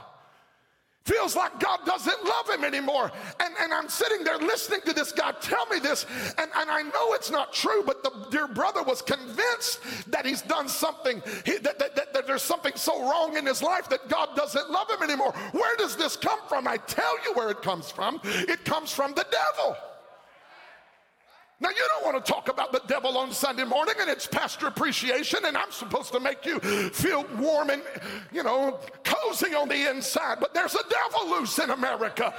[1.05, 3.11] feels like God doesn't love him anymore.
[3.39, 6.05] And, and I'm sitting there listening to this guy tell me this,
[6.37, 10.41] and, and I know it's not true, but the dear brother was convinced that he's
[10.41, 14.09] done something, he, that, that, that, that there's something so wrong in his life that
[14.09, 15.31] God doesn't love him anymore.
[15.51, 16.67] Where does this come from?
[16.67, 18.19] I tell you where it comes from.
[18.23, 19.77] It comes from the devil.
[21.59, 24.67] Now, you don't want to talk about the devil on Sunday morning and it's pastor
[24.67, 27.81] appreciation, and I'm supposed to make you feel warm and,
[28.31, 30.37] you know, cozy on the inside.
[30.39, 32.33] But there's a devil loose in America.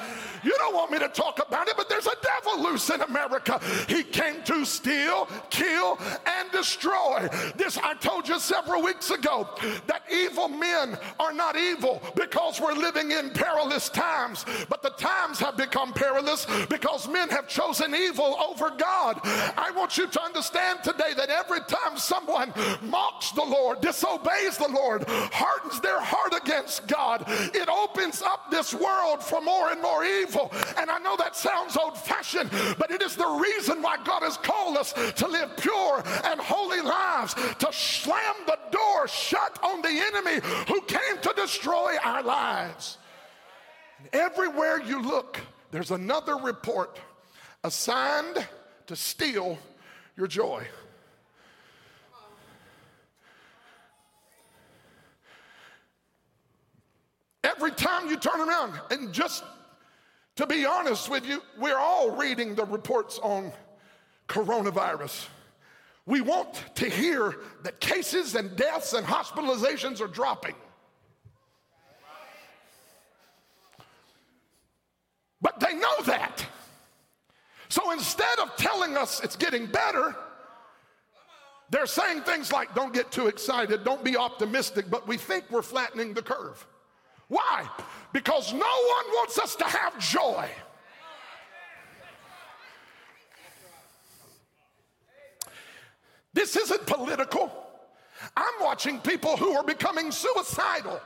[0.45, 3.61] You don't want me to talk about it, but there's a devil loose in America.
[3.89, 7.29] He came to steal, kill, and destroy.
[7.57, 9.49] This, I told you several weeks ago
[9.87, 15.41] that evil men are not evil because we're living in perilous times, but the times
[15.41, 18.67] have become perilous because men have chosen evil over.
[18.77, 19.21] God.
[19.57, 22.53] I want you to understand today that every time someone
[22.83, 28.75] mocks the Lord, disobeys the Lord, hardens their heart against God, it opens up this
[28.75, 30.53] world for more and more evil.
[30.79, 34.37] And I know that sounds old fashioned, but it is the reason why God has
[34.37, 39.89] called us to live pure and holy lives, to slam the door shut on the
[39.89, 42.99] enemy who came to destroy our lives.
[43.99, 46.99] And everywhere you look, there's another report
[47.65, 48.47] assigned
[48.87, 49.59] to steal
[50.17, 50.67] your joy.
[57.45, 59.45] Every time you turn around, and just
[60.37, 63.53] to be honest with you, we're all reading the reports on
[64.29, 65.27] coronavirus.
[66.05, 70.55] We want to hear that cases and deaths and hospitalizations are dropping.
[75.41, 76.45] But they know that.
[77.69, 80.15] So instead of telling us it's getting better,
[81.71, 85.63] they're saying things like, don't get too excited, don't be optimistic, but we think we're
[85.63, 86.65] flattening the curve.
[87.29, 87.69] Why?
[88.13, 90.49] Because no one wants us to have joy.
[96.33, 97.51] This isn't political.
[98.37, 101.01] I'm watching people who are becoming suicidal.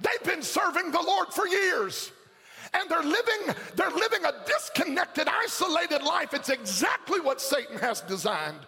[0.00, 2.12] They've been serving the Lord for years
[2.74, 6.34] and they're living they're living a disconnected isolated life.
[6.34, 8.60] It's exactly what satan has designed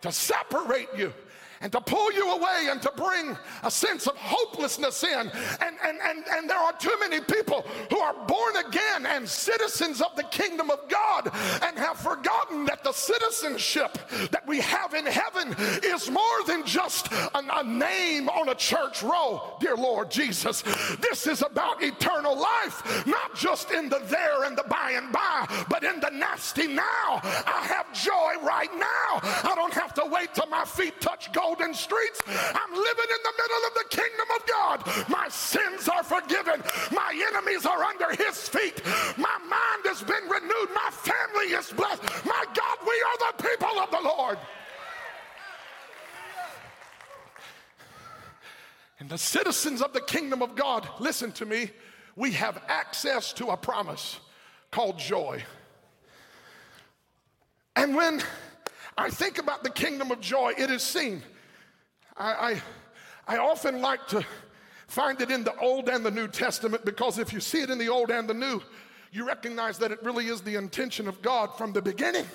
[0.00, 1.12] to separate you
[1.60, 5.18] and to pull you away and to bring a sense of hopelessness in.
[5.18, 10.00] And, and, and, and there are too many people who are born again and citizens
[10.00, 11.30] of the kingdom of God
[11.62, 13.98] and have forgotten that the citizenship
[14.30, 19.02] that we have in heaven is more than just a, a name on a church
[19.02, 20.62] roll, dear Lord Jesus.
[21.00, 25.64] This is about eternal life, not just in the there and the by and by,
[25.68, 27.20] but in the nasty now.
[27.22, 29.20] I have joy right now.
[29.22, 32.20] I don't have to wait till my feet touch gold golden streets.
[32.26, 35.08] I'm living in the middle of the kingdom of God.
[35.08, 36.62] My sins are forgiven.
[36.92, 38.82] My enemies are under his feet.
[39.16, 40.68] My mind has been renewed.
[40.74, 42.02] My family is blessed.
[42.26, 44.38] My God, we are the people of the Lord.
[49.00, 51.70] And the citizens of the kingdom of God, listen to me,
[52.16, 54.18] we have access to a promise
[54.70, 55.42] called joy.
[57.76, 58.20] And when
[58.98, 61.22] I think about the kingdom of joy, it is seen
[62.18, 62.60] I,
[63.26, 64.24] I, I often like to
[64.88, 67.78] find it in the Old and the New Testament because if you see it in
[67.78, 68.60] the Old and the New,
[69.12, 72.26] you recognize that it really is the intention of God from the beginning.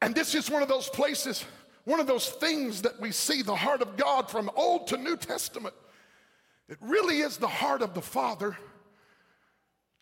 [0.00, 1.44] And this is one of those places,
[1.84, 5.16] one of those things that we see the heart of God from Old to New
[5.16, 5.74] Testament.
[6.68, 8.56] It really is the heart of the Father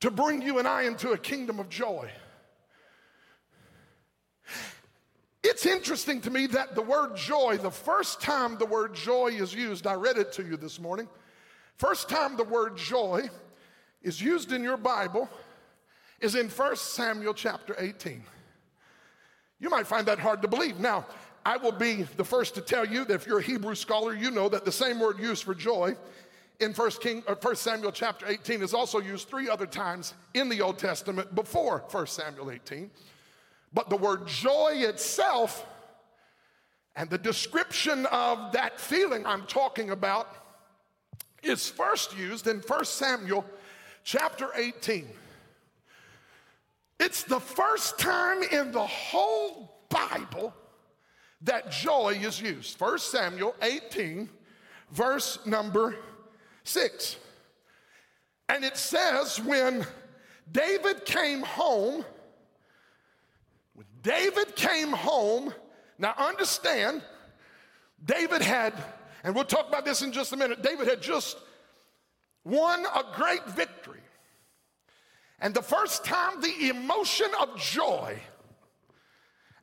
[0.01, 2.11] to bring you and I into a kingdom of joy.
[5.51, 9.55] It's interesting to me that the word joy, the first time the word joy is
[9.55, 11.09] used, I read it to you this morning.
[11.79, 13.31] First time the word joy
[14.03, 15.27] is used in your Bible
[16.21, 18.23] is in 1 Samuel chapter 18.
[19.59, 20.81] You might find that hard to believe.
[20.81, 21.07] Now,
[21.47, 24.31] I will be the first to tell you that if you're a Hebrew scholar, you
[24.31, 25.97] know that the same word used for joy
[26.61, 30.13] in 1 King, uh, or 1 Samuel chapter 18 is also used three other times
[30.35, 32.91] in the Old Testament before 1 Samuel 18.
[33.73, 35.67] But the word joy itself
[36.97, 40.35] and the description of that feeling I'm talking about
[41.43, 43.45] is first used in 1 Samuel
[44.03, 45.07] chapter 18.
[46.99, 50.53] It's the first time in the whole Bible
[51.43, 52.81] that joy is used.
[52.81, 54.29] 1 Samuel 18,
[54.91, 55.95] verse number
[56.65, 57.17] 6.
[58.49, 59.87] And it says, when
[60.51, 62.05] David came home,
[64.03, 65.53] David came home,
[65.99, 67.03] now understand,
[68.05, 68.75] David had,
[69.25, 71.37] and we'll talk about this in just a minute, David had just
[72.45, 74.01] won a great victory.
[75.41, 78.19] And the first time the emotion of joy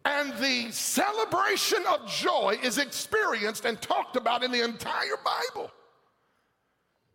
[0.06, 5.72] and the celebration of joy is experienced and talked about in the entire Bible.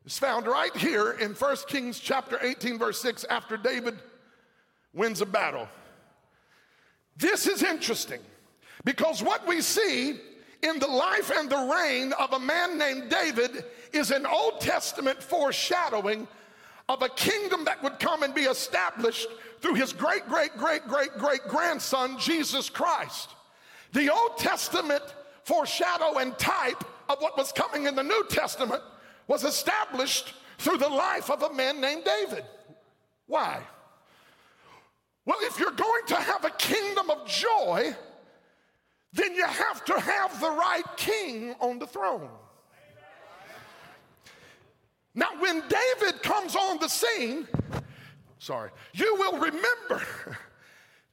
[0.04, 3.98] It's found right here in 1 Kings chapter 18, verse 6, after David
[4.92, 5.68] wins a battle.
[7.20, 8.20] This is interesting
[8.84, 10.18] because what we see
[10.62, 15.22] in the life and the reign of a man named David is an Old Testament
[15.22, 16.26] foreshadowing
[16.88, 19.28] of a kingdom that would come and be established
[19.60, 23.30] through his great, great, great, great, great grandson, Jesus Christ.
[23.92, 25.02] The Old Testament
[25.44, 28.82] foreshadow and type of what was coming in the New Testament
[29.28, 32.44] was established through the life of a man named David.
[33.26, 33.60] Why?
[35.30, 37.94] Well, if you're going to have a kingdom of joy,
[39.12, 42.28] then you have to have the right king on the throne.
[45.14, 47.46] Now, when David comes on the scene,
[48.40, 50.02] sorry, you will remember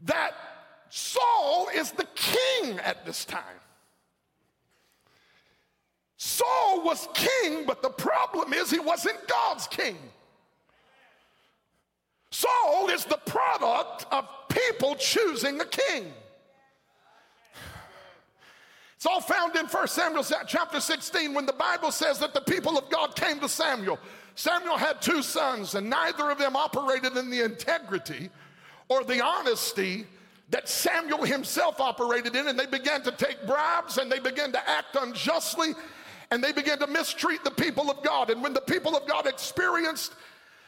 [0.05, 0.31] that
[0.89, 3.43] Saul is the king at this time.
[6.15, 9.99] Saul was king, but the problem is he wasn't God's king.
[12.37, 16.13] Saul is the product of people choosing a king.
[18.95, 22.77] It's all found in 1 Samuel chapter 16 when the Bible says that the people
[22.77, 23.97] of God came to Samuel.
[24.35, 28.29] Samuel had two sons, and neither of them operated in the integrity
[28.87, 30.05] or the honesty
[30.51, 34.69] that Samuel himself operated in, and they began to take bribes and they began to
[34.69, 35.73] act unjustly
[36.29, 38.29] and they began to mistreat the people of God.
[38.29, 40.13] And when the people of God experienced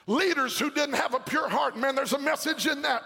[0.10, 3.04] leaders who didn't have a pure heart, man, there's a message in that.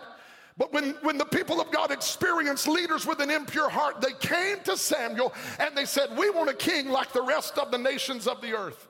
[0.58, 4.60] But when, when the people of God experienced leaders with an impure heart, they came
[4.66, 8.28] to Samuel and they said, We want a king like the rest of the nations
[8.28, 8.88] of the earth.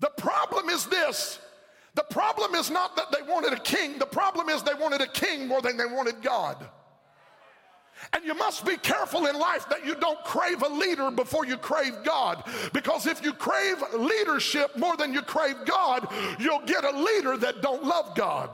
[0.00, 1.38] The problem is this
[1.94, 5.06] the problem is not that they wanted a king, the problem is they wanted a
[5.06, 6.68] king more than they wanted God.
[8.12, 11.56] And you must be careful in life that you don't crave a leader before you
[11.56, 12.44] crave God.
[12.72, 17.62] Because if you crave leadership more than you crave God, you'll get a leader that
[17.62, 18.50] don't love God.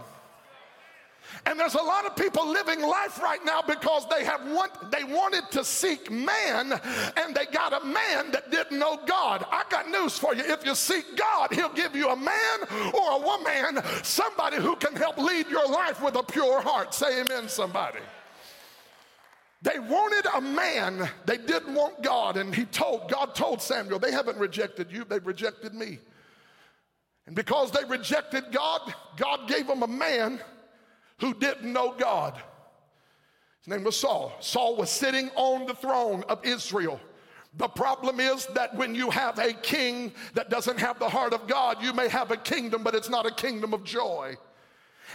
[1.46, 5.04] And there's a lot of people living life right now because they have want, they
[5.04, 6.72] wanted to seek man
[7.16, 9.44] and they got a man that didn't know God.
[9.50, 10.42] I got news for you.
[10.44, 14.94] If you seek God, he'll give you a man or a woman, somebody who can
[14.94, 16.94] help lead your life with a pure heart.
[16.94, 18.00] Say amen, somebody.
[19.62, 21.08] They wanted a man.
[21.26, 22.36] They didn't want God.
[22.36, 25.98] And he told, God told Samuel, they haven't rejected you, they've rejected me.
[27.26, 30.40] And because they rejected God, God gave them a man
[31.18, 32.40] who didn't know God.
[33.60, 34.32] His name was Saul.
[34.40, 36.98] Saul was sitting on the throne of Israel.
[37.56, 41.46] The problem is that when you have a king that doesn't have the heart of
[41.46, 44.36] God, you may have a kingdom, but it's not a kingdom of joy.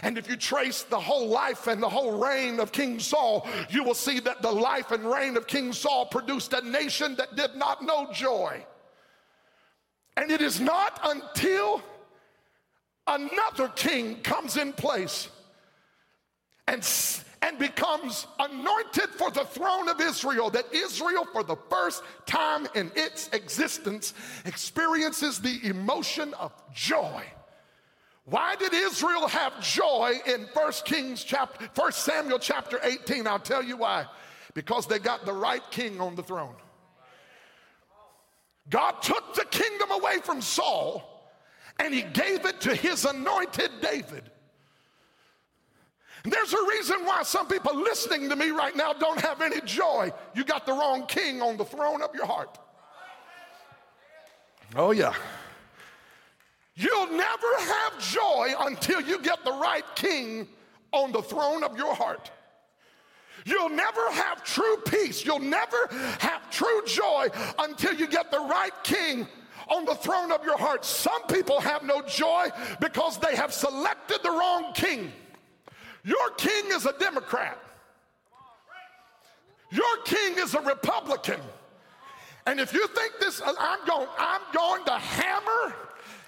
[0.02, 3.82] And if you trace the whole life and the whole reign of King Saul, you
[3.82, 7.54] will see that the life and reign of King Saul produced a nation that did
[7.56, 8.64] not know joy.
[10.16, 11.82] And it is not until
[13.06, 15.28] another king comes in place
[16.66, 16.86] and,
[17.42, 22.90] and becomes anointed for the throne of Israel that Israel, for the first time in
[22.96, 27.22] its existence, experiences the emotion of joy.
[28.26, 33.24] Why did Israel have joy in 1 Kings chapter 1 Samuel chapter 18?
[33.26, 34.06] I'll tell you why.
[34.52, 36.56] Because they got the right king on the throne.
[38.68, 41.30] God took the kingdom away from Saul
[41.78, 44.28] and he gave it to his anointed David.
[46.24, 50.12] There's a reason why some people listening to me right now don't have any joy.
[50.34, 52.58] You got the wrong king on the throne of your heart.
[54.74, 55.14] Oh, yeah.
[56.76, 60.46] You'll never have joy until you get the right king
[60.92, 62.30] on the throne of your heart.
[63.46, 65.24] You'll never have true peace.
[65.24, 69.26] You'll never have true joy until you get the right king
[69.68, 70.84] on the throne of your heart.
[70.84, 72.48] Some people have no joy
[72.80, 75.12] because they have selected the wrong king.
[76.04, 77.58] Your king is a Democrat.
[79.70, 81.40] Your king is a Republican.
[82.46, 85.74] And if you think this, I'm going, I'm going to hammer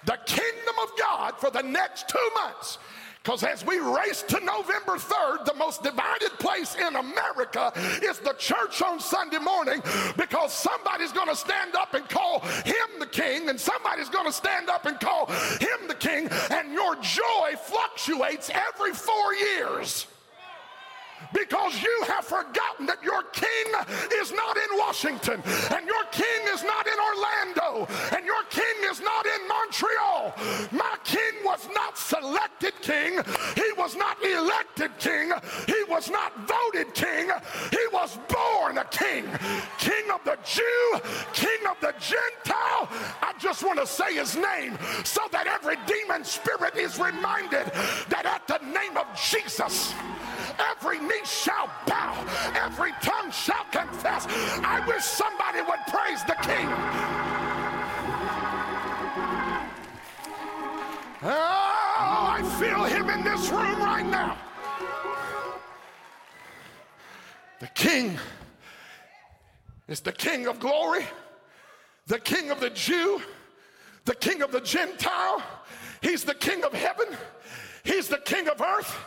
[0.05, 2.77] the kingdom of God for the next two months.
[3.23, 8.33] Because as we race to November 3rd, the most divided place in America is the
[8.39, 9.83] church on Sunday morning
[10.15, 14.31] because somebody's going to stand up and call him the king, and somebody's going to
[14.31, 20.07] stand up and call him the king, and your joy fluctuates every four years
[21.33, 23.67] because you have forgotten that your king
[24.21, 25.41] is not in Washington
[25.75, 30.33] and your king is not in Orlando and your king is not in Montreal.
[30.71, 33.19] My king was not selected king.
[33.55, 35.31] He was not elected king.
[35.67, 37.29] He was not voted king.
[37.71, 39.25] He was born a king.
[39.77, 40.99] King of the Jew,
[41.33, 42.89] king of the Gentile.
[43.21, 47.65] I just want to say his name so that every demon spirit is reminded
[48.09, 49.93] that at the name of Jesus,
[50.59, 54.25] every knee shall bow, every tongue shall confess.
[54.63, 56.67] I wish somebody would praise the King.
[61.21, 64.37] Oh, I feel him in this room right now.
[67.59, 68.17] The King
[69.89, 71.05] is the King of glory,
[72.07, 73.21] the King of the Jew,
[74.05, 75.43] the King of the Gentile.
[76.01, 77.07] He's the King of heaven,
[77.83, 78.97] He's the King of earth.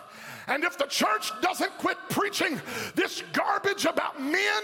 [0.47, 2.61] And if the church doesn't quit preaching
[2.95, 4.63] this garbage about men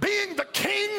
[0.00, 0.90] being the king,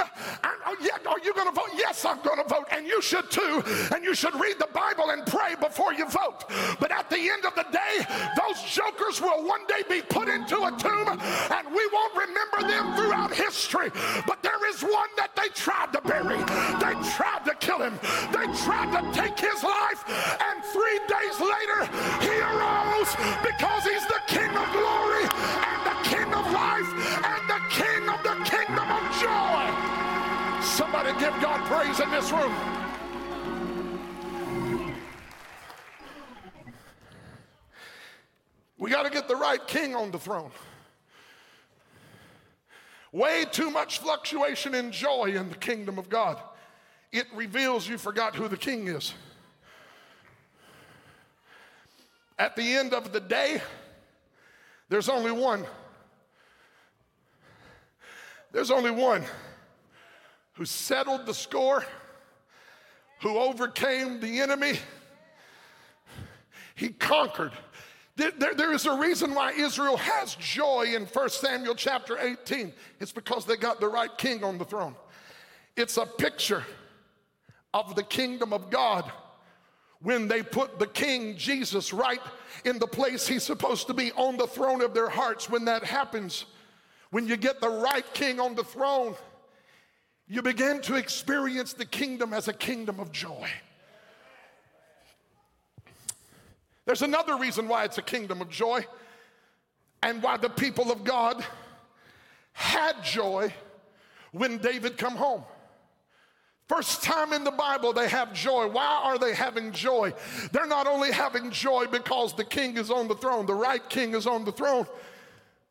[0.43, 1.69] oh, yeah, are you going to vote?
[1.75, 2.65] Yes, I'm going to vote.
[2.71, 3.63] And you should too.
[3.93, 6.45] And you should read the Bible and pray before you vote.
[6.80, 8.05] But at the end of the day,
[8.36, 12.95] those jokers will one day be put into a tomb and we won't remember them
[12.95, 13.89] throughout history.
[14.25, 16.38] But there is one that they tried to bury.
[16.84, 17.99] They tried to kill him.
[18.32, 20.03] They tried to take his life.
[20.41, 21.80] And three days later,
[22.21, 23.11] he arose
[23.41, 23.86] because
[24.18, 26.91] the King of glory and the King of life
[27.24, 29.97] and the King of the kingdom of joy.
[30.61, 32.53] Somebody give God praise in this room.
[38.80, 40.51] We got to get the right king on the throne.
[43.11, 46.39] Way too much fluctuation in joy in the kingdom of God.
[47.11, 49.13] It reveals you forgot who the king is.
[52.38, 53.61] At the end of the day,
[54.90, 55.66] there's only one.
[58.52, 59.24] There's only one
[60.54, 61.86] who settled the score,
[63.22, 64.80] who overcame the enemy.
[66.76, 67.52] He conquered.
[68.16, 72.74] There, there is a reason why Israel has joy in 1 Samuel chapter 18.
[73.00, 74.96] It's because they got the right king on the throne.
[75.76, 76.64] It's a picture
[77.76, 79.12] of the kingdom of God
[80.02, 82.22] when they put the king Jesus right
[82.66, 85.50] in the place he's supposed to be on the throne of their hearts.
[85.50, 86.45] When that happens,
[87.10, 89.16] when you get the right king on the throne,
[90.28, 93.50] you begin to experience the kingdom as a kingdom of joy.
[96.86, 98.86] There's another reason why it's a kingdom of joy
[100.04, 101.43] and why the people of God
[102.54, 103.54] had joy
[104.32, 105.43] when David come home.
[106.68, 108.68] First time in the Bible they have joy.
[108.68, 110.13] Why are they having joy?
[110.51, 114.13] They're not only having joy because the king is on the throne, the right king
[114.13, 114.86] is on the throne,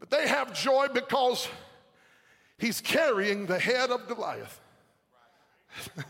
[0.00, 1.48] but they have joy because
[2.58, 4.58] he's carrying the head of Goliath.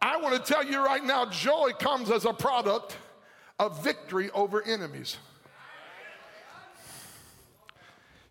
[0.00, 2.96] I want to tell you right now joy comes as a product
[3.58, 5.16] of victory over enemies.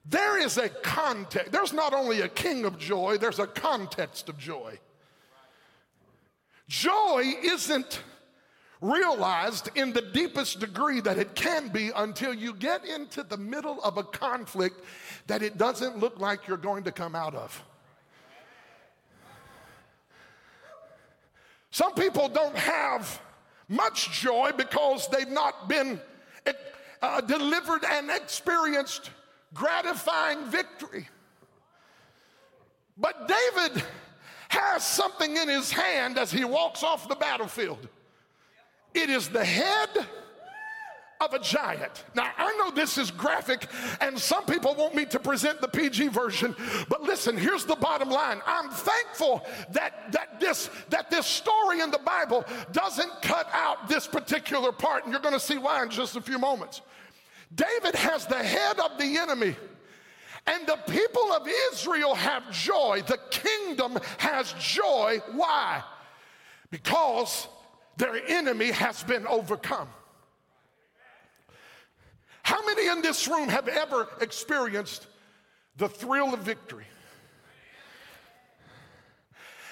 [0.09, 1.51] There is a context.
[1.51, 4.79] There's not only a king of joy, there's a context of joy.
[6.69, 8.01] Joy isn't
[8.79, 13.81] realized in the deepest degree that it can be until you get into the middle
[13.81, 14.83] of a conflict
[15.25, 17.63] that it doesn't look like you're going to come out of.
[21.71, 23.21] Some people don't have
[23.67, 25.99] much joy because they've not been
[27.01, 29.11] uh, delivered and experienced
[29.57, 31.07] gratifying victory.
[32.97, 33.83] But David
[34.49, 37.87] has something in his hand as he walks off the battlefield.
[38.93, 40.07] It is the head
[41.19, 42.05] of a giant.
[42.15, 43.67] Now, I know this is graphic,
[44.01, 46.55] and some people want me to present the PG version,
[46.89, 48.39] but listen, here's the bottom line.
[48.45, 54.05] I'm thankful that, that, this, that this story in the Bible doesn't cut out this
[54.05, 56.81] particular part, and you're to see why in just a few moments.
[57.53, 59.55] David has the head of the enemy.
[60.45, 63.03] And the people of Israel have joy.
[63.05, 65.19] The kingdom has joy.
[65.33, 65.83] Why?
[66.71, 67.47] Because
[67.97, 69.89] their enemy has been overcome.
[72.43, 75.07] How many in this room have ever experienced
[75.75, 76.85] the thrill of victory?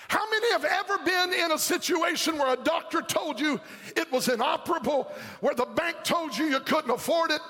[0.10, 3.60] How many have ever been in a situation where a doctor told you
[3.96, 7.42] it was inoperable, where the bank told you you couldn't afford it,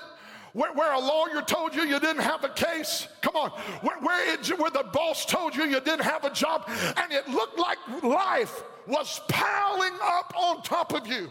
[0.56, 3.08] where, where, a lawyer told you you didn't have a case.
[3.20, 3.50] Come on.
[3.82, 6.64] Where, where, it, where the boss told you you didn't have a job
[6.96, 11.30] and it looked like life was piling up on top of you.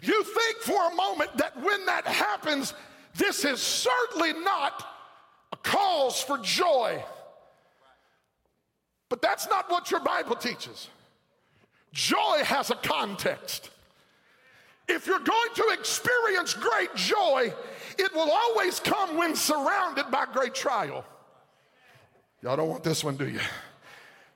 [0.00, 2.72] You think for a moment that when that happens,
[3.14, 4.82] this is certainly not
[5.52, 7.04] a cause for joy.
[9.10, 10.88] But that's not what your Bible teaches.
[11.92, 13.68] Joy has a context.
[14.88, 17.52] If you're going to experience great joy,
[17.98, 21.04] it will always come when surrounded by great trial.
[22.42, 23.40] Y'all don't want this one, do you?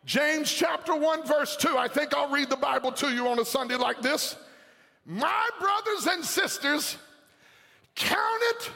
[0.04, 1.76] James chapter 1, verse 2.
[1.76, 4.36] I think I'll read the Bible to you on a Sunday like this.
[5.04, 6.96] My brothers and sisters,
[7.94, 8.70] count it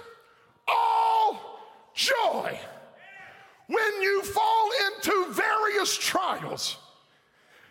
[0.68, 1.60] all
[1.94, 2.58] joy
[3.66, 6.76] when you fall into various trials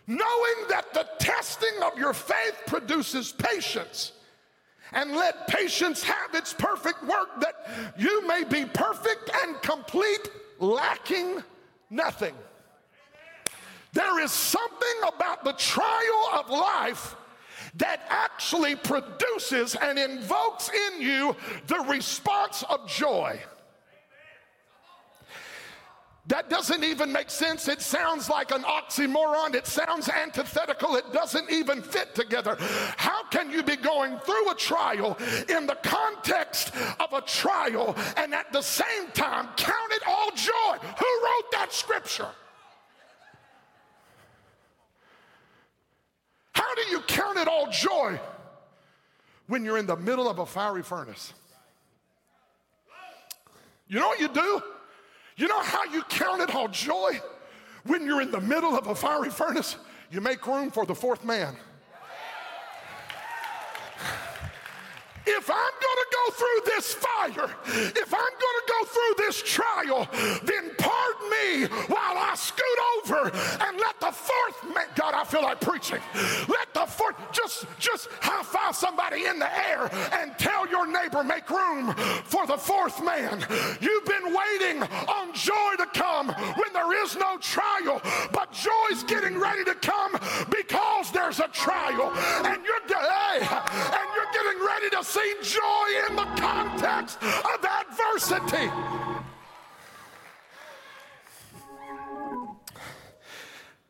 [0.08, 4.14] knowing that the testing of your faith produces patience.
[4.92, 10.30] And let patience have its perfect work, that you may be perfect and complete,
[10.60, 11.42] lacking
[11.90, 12.36] nothing.
[13.94, 17.16] There is something about the trial of life
[17.76, 21.36] that actually produces and invokes in you
[21.68, 23.40] the response of joy.
[26.44, 27.70] That doesn't even make sense.
[27.70, 29.56] It sounds like an oxymoron.
[29.56, 30.96] It sounds antithetical.
[30.96, 32.58] It doesn't even fit together.
[32.98, 35.18] How can you be going through a trial
[35.48, 40.86] in the context of a trial and at the same time count it all joy?
[41.00, 42.28] Who wrote that scripture?
[46.54, 48.20] How do you count it all joy
[49.48, 51.34] when you're in the middle of a fiery furnace?
[53.88, 54.62] You know what you do?
[55.36, 57.20] You know how you count it all joy?
[57.86, 59.78] When you're in the middle of a fiery furnace,
[60.12, 61.58] you make room for the fourth man.
[65.26, 67.50] If I'm going to go through this fire,
[67.96, 70.08] if I'm going to go through this trial,
[70.44, 72.64] then pardon me while I scoot
[72.98, 73.32] over
[73.64, 76.00] and let the fourth man, God, I feel like preaching.
[76.48, 81.24] Let the fourth, just, just high five somebody in the air and tell your neighbor,
[81.24, 81.94] make room
[82.26, 83.46] for the fourth man.
[83.80, 88.02] You've been waiting on joy to come when there is no trial,
[88.32, 90.12] but joy's getting ready to come
[90.50, 92.12] because there's a trial.
[92.46, 98.70] And you're, hey, and you're getting ready to see joy in the context of adversity.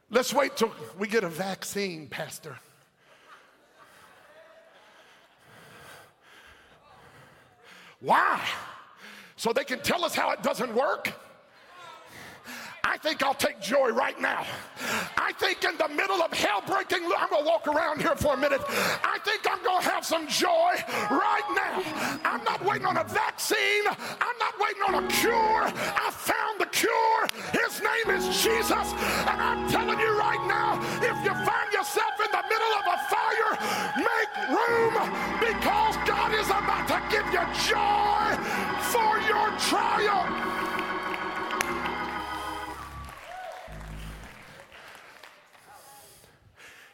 [0.09, 2.57] Let's wait till we get a vaccine, Pastor.
[8.01, 8.41] Why?
[9.37, 11.13] So they can tell us how it doesn't work?
[12.83, 14.45] I think I'll take joy right now.
[15.17, 18.37] I think in the middle of hell breaking, I'm gonna walk around here for a
[18.37, 18.61] minute.
[19.03, 20.73] I think I'm gonna have some joy
[21.09, 21.81] right now.
[22.25, 25.63] I'm not waiting on a vaccine, I'm not waiting on a cure.
[25.63, 27.29] I found the cure.
[27.55, 28.87] His name is Jesus.
[29.31, 32.97] And I'm telling you right now, if you find yourself in the middle of a
[33.07, 33.51] fire,
[33.95, 34.93] make room
[35.39, 38.23] because God is about to give you joy
[38.91, 40.52] for your trial.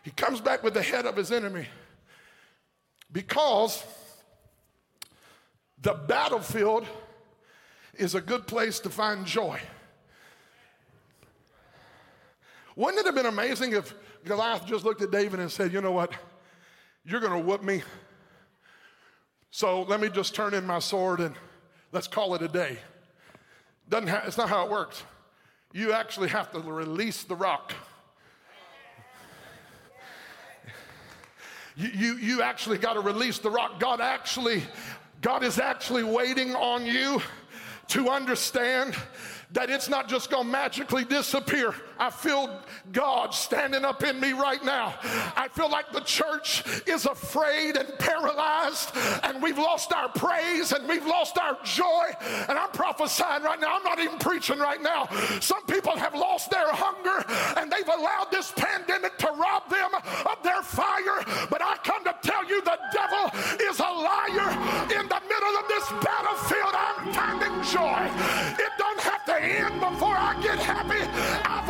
[0.10, 1.68] He comes back with the head of his enemy
[3.12, 3.84] because
[5.80, 6.88] the battlefield
[7.94, 9.60] is a good place to find joy.
[12.76, 13.94] Wouldn't it have been amazing if
[14.26, 16.12] Goliath just looked at David and said, You know what?
[17.06, 17.84] You're going to whoop me.
[19.52, 21.36] So let me just turn in my sword and
[21.92, 22.80] let's call it a day.
[23.88, 25.04] Doesn't ha- it's not how it works.
[25.72, 27.76] You actually have to release the rock.
[31.80, 33.80] You, you, you actually got to release the rock.
[33.80, 34.64] God actually,
[35.22, 37.22] God is actually waiting on you
[37.88, 38.98] to understand
[39.52, 41.74] that it's not just to magically disappear.
[41.98, 44.96] I feel God standing up in me right now.
[45.36, 48.92] I feel like the church is afraid and paralyzed,
[49.24, 52.06] and we've lost our praise and we've lost our joy.
[52.48, 55.08] And I'm prophesying right now, I'm not even preaching right now.
[55.42, 57.26] Some people have lost their hunger
[57.60, 61.26] and they've allowed this pandemic to rob them of their fire.
[61.50, 63.32] But I come to tell you the devil
[63.68, 64.50] is a liar.
[64.94, 68.08] In the middle of this battlefield, I'm finding joy.
[68.58, 71.02] It don't have end before I get happy.
[71.46, 71.69] I've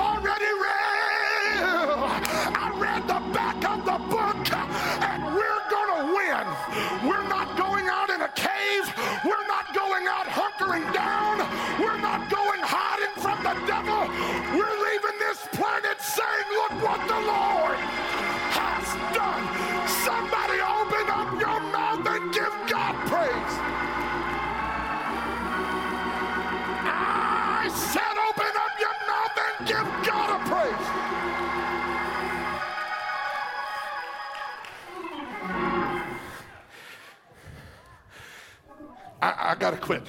[39.21, 40.03] I, I got to quit.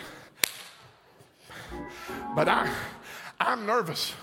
[2.35, 2.71] But I,
[3.39, 4.15] I'm nervous.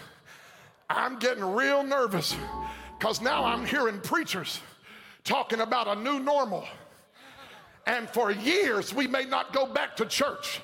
[0.89, 2.35] I'm getting real nervous
[2.97, 4.61] because now I'm hearing preachers
[5.23, 6.65] talking about a new normal.
[7.85, 10.61] And for years, we may not go back to church.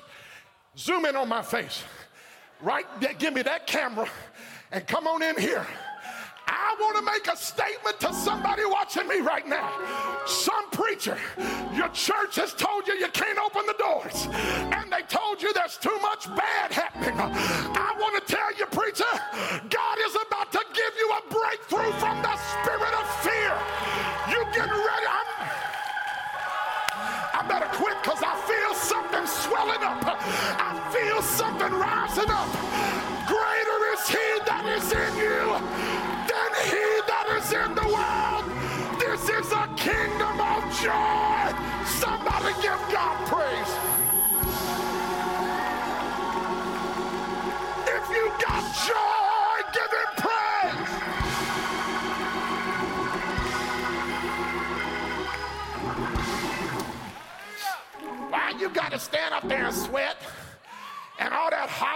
[0.76, 1.82] Zoom in on my face.
[2.60, 2.86] Right?
[3.18, 4.08] Give me that camera
[4.72, 5.66] and come on in here.
[6.46, 9.70] I want to make a statement to somebody watching me right now.
[10.26, 11.18] Some preacher,
[11.74, 13.83] your church has told you you can't open the told
[15.44, 17.73] you there's too much bad happening.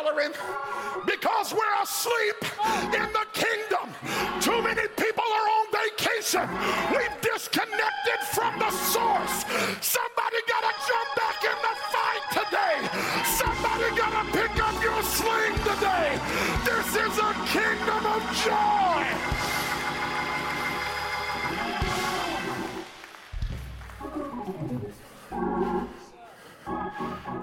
[0.09, 0.33] Hollering
[1.07, 2.37] because we're asleep
[2.95, 3.93] in the kingdom.
[4.41, 6.49] Too many people are on vacation.
[6.91, 9.45] We've disconnected from the source.
[9.81, 12.77] Somebody got to jump back in the fight today.
[13.25, 16.19] Somebody got to pick up your sling today.
[16.65, 19.38] This is a kingdom of of joy.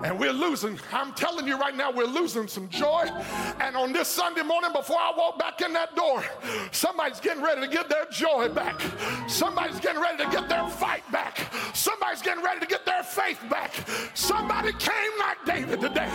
[0.06, 3.10] And we're losing, I'm telling you right now, we're losing some joy.
[3.60, 6.24] And on this Sunday morning, before I walk back in that door,
[6.72, 8.80] somebody's getting ready to get their joy back.
[9.28, 11.52] Somebody's getting ready to get their fight back.
[11.74, 13.74] Somebody's getting ready to get their faith back.
[14.14, 16.12] Somebody came like David today,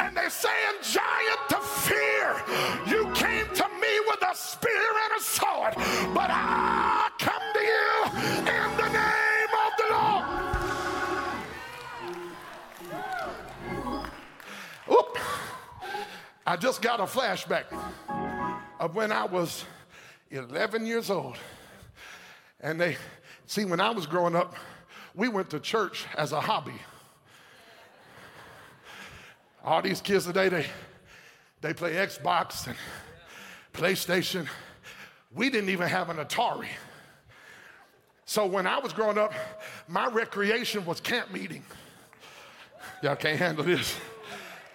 [0.00, 2.42] and they're saying, Giant to fear,
[2.88, 5.74] you came to me with a spear and a sword,
[6.12, 9.17] but I come to you in the name
[16.48, 17.64] I just got a flashback
[18.80, 19.66] of when I was
[20.30, 21.36] 11 years old.
[22.62, 22.96] And they,
[23.44, 24.54] see, when I was growing up,
[25.14, 26.72] we went to church as a hobby.
[29.62, 30.64] All these kids today, they,
[31.60, 32.76] they play Xbox and
[33.74, 34.48] PlayStation.
[35.34, 36.68] We didn't even have an Atari.
[38.24, 39.34] So when I was growing up,
[39.86, 41.62] my recreation was camp meeting.
[43.02, 43.94] Y'all can't handle this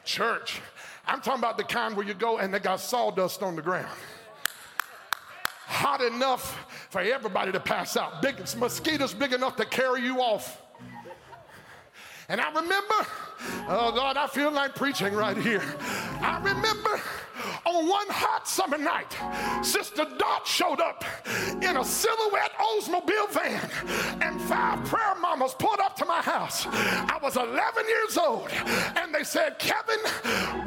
[0.05, 0.61] church.
[1.05, 3.87] I'm talking about the kind where you go and they got sawdust on the ground.
[5.65, 8.21] Hot enough for everybody to pass out.
[8.21, 10.61] Big mosquitoes big enough to carry you off.
[12.29, 13.07] And I remember,
[13.67, 15.63] oh Lord, I feel like preaching right here.
[16.21, 17.01] I remember
[17.65, 19.17] on one hot summer night,
[19.63, 21.03] Sister Dot showed up
[21.61, 23.69] in a silhouette Oldsmobile van,
[24.21, 26.65] and five prayer mamas pulled up to my house.
[26.67, 28.49] I was 11 years old,
[28.95, 29.99] and they said, Kevin,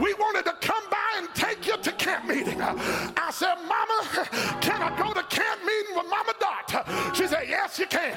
[0.00, 2.60] we wanted to come by and take you to camp meeting.
[2.60, 4.28] I said, Mama,
[4.60, 7.16] can I go to camp meeting with Mama Dot?
[7.16, 8.14] She said, Yes, you can.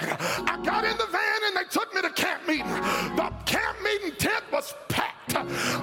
[0.48, 2.68] I got in the van and they took me to camp meeting.
[3.16, 5.19] The camp meeting tent was packed.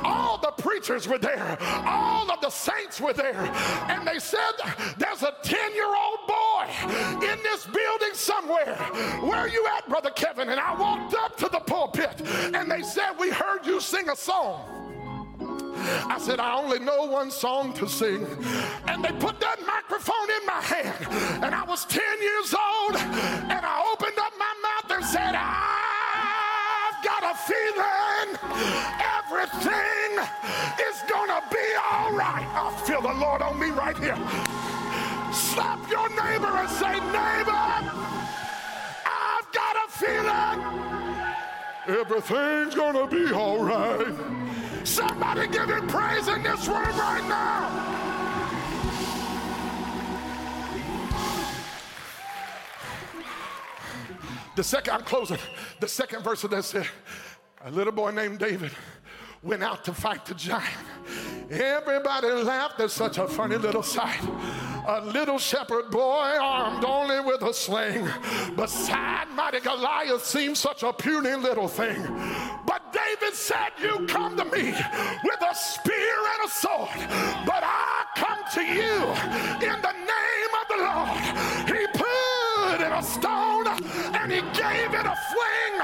[0.05, 3.41] All the preachers were there, all of the saints were there,
[3.89, 4.53] and they said,
[4.99, 8.75] There's a 10 year old boy in this building somewhere.
[9.23, 10.49] Where are you at, Brother Kevin?
[10.49, 12.23] And I walked up to the pulpit,
[12.55, 14.73] and they said, We heard you sing a song.
[16.09, 18.27] I said, I only know one song to sing.
[18.89, 21.45] And they put that microphone in my hand.
[21.45, 22.97] And I was 10 years old.
[22.97, 25.35] And I opened up my mouth and said,
[26.97, 28.39] I've got a feeling
[29.19, 30.19] everything
[30.89, 32.47] is to be all right.
[32.55, 34.17] I feel the Lord on me right here.
[35.33, 37.53] Slap your neighbor and say, Neighbor,
[39.05, 40.63] I've got a feeling
[42.01, 44.15] everything's to be all right.
[44.85, 48.16] Somebody give him praise in this room right now.
[54.57, 55.39] The second, I'm closing.
[55.81, 56.89] The second verse of that said,
[57.63, 58.73] a little boy named David
[59.43, 60.65] went out to fight the giant.
[61.51, 64.19] Everybody laughed at such a funny little sight.
[64.89, 68.09] A little shepherd boy armed only with a sling.
[68.57, 72.01] Beside mighty Goliath seemed such a puny little thing.
[72.67, 74.73] But David said, You come to me
[75.23, 76.89] with a spear and a sword,
[77.45, 81.79] but I come to you in the name of the Lord.
[81.79, 82.36] He put
[84.53, 85.75] gave it a fling.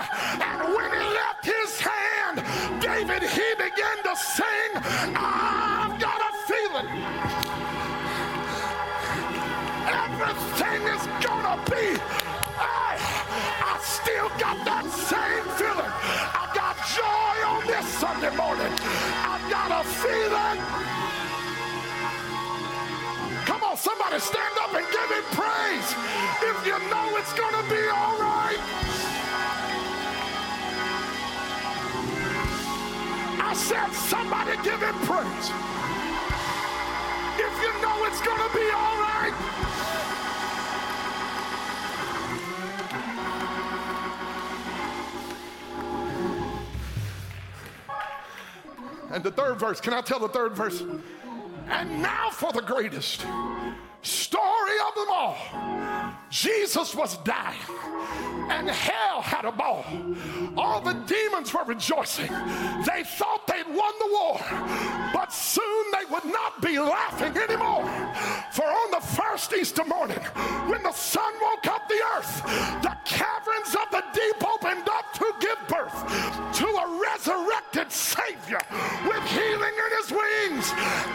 [0.41, 2.37] And when he left his hand,
[2.81, 4.71] David, he began to sing,
[5.17, 7.33] I've got a feeling
[10.23, 11.99] everything is gonna be.
[12.59, 12.97] I,
[13.65, 15.93] I still got that same feeling.
[16.33, 18.73] I got joy on this Sunday morning.
[19.27, 20.59] I've got a feeling.
[23.47, 25.89] Come on, somebody stand up and give him praise
[26.43, 28.32] if you know it's gonna be all right.
[33.73, 35.51] Said, somebody give him praise.
[37.39, 39.33] If you know it's going to be all right.
[49.11, 50.83] And the third verse, can I tell the third verse?
[51.68, 53.25] And now for the greatest
[54.03, 55.36] story of them all.
[56.30, 57.59] Jesus was dying,
[58.50, 59.84] and hell had a ball.
[60.57, 62.30] All the demons were rejoicing.
[62.86, 64.40] They thought they'd won the war,
[65.12, 67.84] but soon they would not be laughing anymore.
[68.53, 70.22] For on the first Easter morning,
[70.70, 72.42] when the sun woke up the earth,
[72.82, 75.98] the caverns of the deep opened up to give birth
[76.61, 78.62] to a resurrected Savior
[79.05, 80.72] with healing in his wings.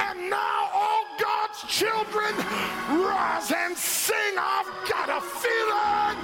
[0.08, 2.36] And now all God's children
[3.08, 4.36] rise and sing.
[4.38, 6.18] I've got a feeling.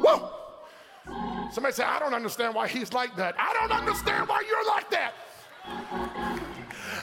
[0.00, 0.30] Whoa!
[1.52, 3.34] Somebody say, I don't understand why he's like that.
[3.38, 5.14] I don't understand why you're like that.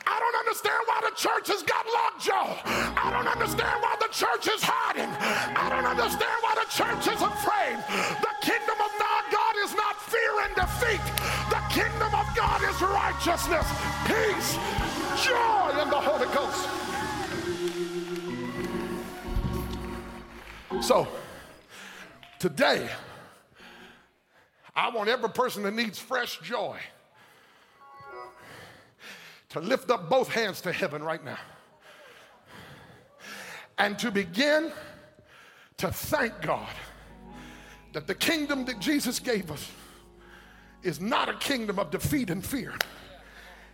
[0.07, 2.57] I don't understand why the church has got lockjaw.
[2.95, 5.09] I don't understand why the church is hiding.
[5.11, 7.77] I don't understand why the church is afraid.
[8.23, 11.03] The kingdom of God is not fear and defeat.
[11.51, 13.67] The kingdom of God is righteousness,
[14.07, 14.55] peace,
[15.27, 16.63] joy in the Holy Ghost.
[20.81, 21.07] So,
[22.39, 22.87] today,
[24.75, 26.77] I want every person that needs fresh joy
[29.49, 31.39] to lift up both hands to heaven right now
[33.77, 34.71] and to begin
[35.77, 36.69] to thank God
[37.93, 39.71] that the kingdom that Jesus gave us
[40.83, 42.73] is not a kingdom of defeat and fear,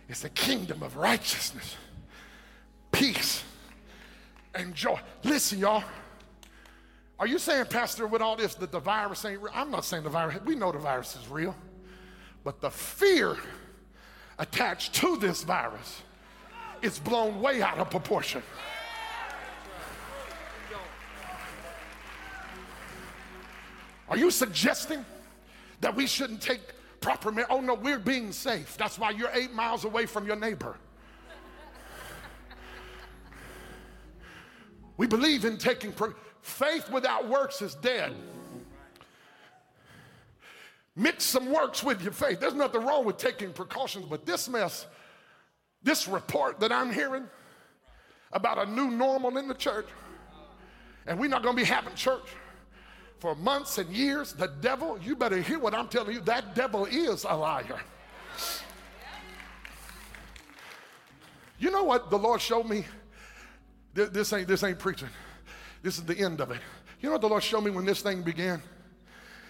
[0.08, 1.76] it's a kingdom of righteousness,
[2.92, 3.42] peace,
[4.54, 4.98] and joy.
[5.22, 5.84] Listen, y'all.
[7.24, 9.52] Are you saying, Pastor, with all this, that the virus ain't real?
[9.54, 11.56] I'm not saying the virus, we know the virus is real.
[12.44, 13.38] But the fear
[14.38, 16.02] attached to this virus
[16.82, 18.42] is blown way out of proportion.
[24.10, 25.02] Are you suggesting
[25.80, 26.60] that we shouldn't take
[27.00, 27.50] proper care?
[27.50, 28.76] Oh no, we're being safe.
[28.76, 30.76] That's why you're eight miles away from your neighbor.
[34.98, 36.12] We believe in taking pre-
[36.44, 38.12] faith without works is dead.
[40.94, 42.38] Mix some works with your faith.
[42.38, 44.86] There's nothing wrong with taking precautions, but this mess,
[45.82, 47.24] this report that I'm hearing
[48.30, 49.86] about a new normal in the church,
[51.06, 52.28] and we're not going to be having church
[53.18, 54.34] for months and years.
[54.34, 57.80] The devil, you better hear what I'm telling you, that devil is a liar.
[61.58, 62.84] You know what the Lord showed me?
[63.94, 65.08] This ain't, this ain't preaching.
[65.84, 66.62] This is the end of it.
[67.02, 68.62] You know what the Lord showed me when this thing began?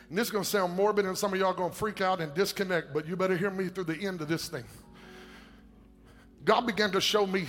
[0.09, 2.01] And this is going to sound morbid, and some of y'all are going to freak
[2.01, 4.65] out and disconnect, but you better hear me through the end of this thing.
[6.45, 7.47] God began to show me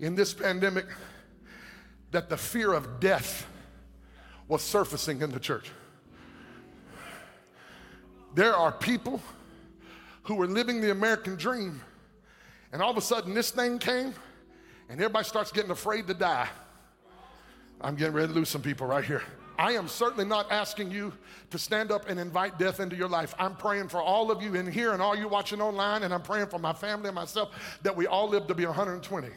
[0.00, 0.84] in this pandemic
[2.10, 3.46] that the fear of death
[4.48, 5.70] was surfacing in the church.
[8.34, 9.22] There are people
[10.24, 11.80] who were living the American dream,
[12.70, 14.12] and all of a sudden this thing came,
[14.90, 16.50] and everybody starts getting afraid to die.
[17.84, 19.22] I'm getting ready to lose some people right here.
[19.58, 21.12] I am certainly not asking you
[21.50, 23.34] to stand up and invite death into your life.
[23.38, 26.22] I'm praying for all of you in here and all you watching online, and I'm
[26.22, 29.28] praying for my family and myself that we all live to be 120.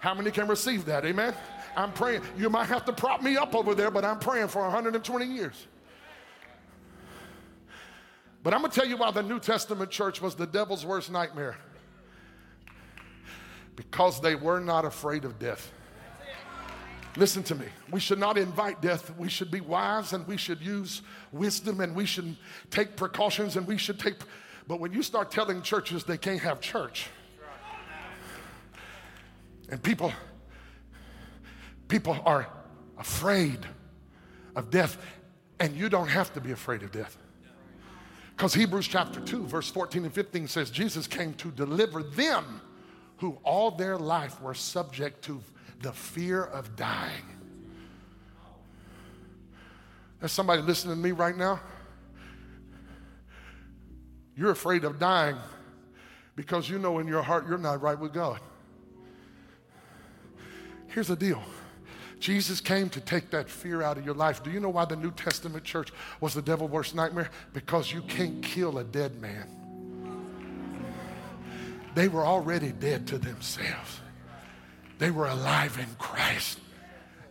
[0.00, 1.04] How many can receive that?
[1.04, 1.34] Amen?
[1.76, 2.22] I'm praying.
[2.38, 5.66] You might have to prop me up over there, but I'm praying for 120 years.
[8.42, 11.12] But I'm going to tell you why the New Testament church was the devil's worst
[11.12, 11.58] nightmare.
[13.76, 15.70] Because they were not afraid of death.
[17.16, 17.66] Listen to me.
[17.90, 19.16] We should not invite death.
[19.18, 21.02] We should be wise and we should use
[21.32, 22.36] wisdom and we should
[22.70, 24.14] take precautions and we should take.
[24.68, 27.08] But when you start telling churches they can't have church,
[29.70, 30.12] and people,
[31.88, 32.48] people are
[32.98, 33.58] afraid
[34.56, 34.98] of death,
[35.60, 37.16] and you don't have to be afraid of death.
[38.36, 42.60] Because Hebrews chapter 2, verse 14 and 15 says, Jesus came to deliver them
[43.18, 45.40] who all their life were subject to
[45.80, 47.24] the fear of dying.
[50.18, 51.60] There's somebody listening to me right now.
[54.36, 55.36] You're afraid of dying
[56.36, 58.40] because you know in your heart you're not right with God.
[60.88, 61.42] Here's the deal
[62.18, 64.42] Jesus came to take that fear out of your life.
[64.42, 67.30] Do you know why the New Testament church was the devil's worst nightmare?
[67.54, 69.48] Because you can't kill a dead man.
[71.94, 74.00] They were already dead to themselves.
[75.00, 76.60] They were alive in Christ.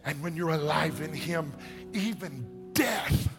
[0.03, 1.53] And when you're alive in Him,
[1.93, 3.29] even death.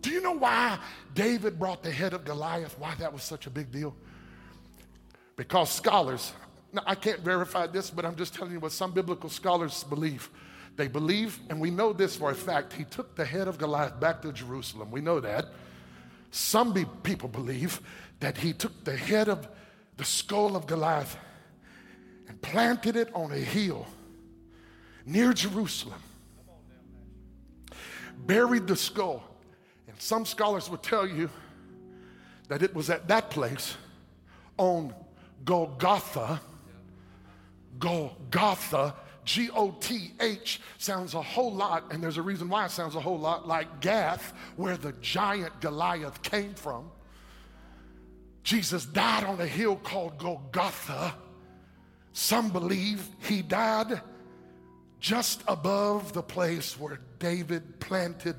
[0.00, 0.78] Do you know why
[1.14, 2.78] David brought the head of Goliath?
[2.78, 3.94] Why that was such a big deal?
[5.36, 6.32] Because scholars,
[6.72, 10.30] now I can't verify this, but I'm just telling you what some biblical scholars believe.
[10.76, 14.00] They believe, and we know this for a fact, he took the head of Goliath
[14.00, 14.90] back to Jerusalem.
[14.90, 15.48] We know that.
[16.30, 17.82] Some be- people believe
[18.20, 19.46] that he took the head of
[19.98, 21.18] the skull of Goliath
[22.42, 23.86] planted it on a hill
[25.06, 26.00] near Jerusalem,
[28.26, 29.22] buried the skull.
[29.88, 31.30] And some scholars would tell you
[32.48, 33.76] that it was at that place
[34.58, 34.94] on
[35.44, 36.40] Golgotha.
[37.78, 42.70] Golgotha, G O T H, sounds a whole lot, and there's a reason why it
[42.70, 46.90] sounds a whole lot like Gath, where the giant Goliath came from.
[48.42, 51.14] Jesus died on a hill called Golgotha
[52.12, 54.00] some believe he died
[55.00, 58.36] just above the place where David planted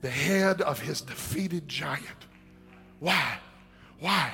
[0.00, 2.26] the head of his defeated giant.
[3.00, 3.38] Why?
[4.00, 4.32] Why?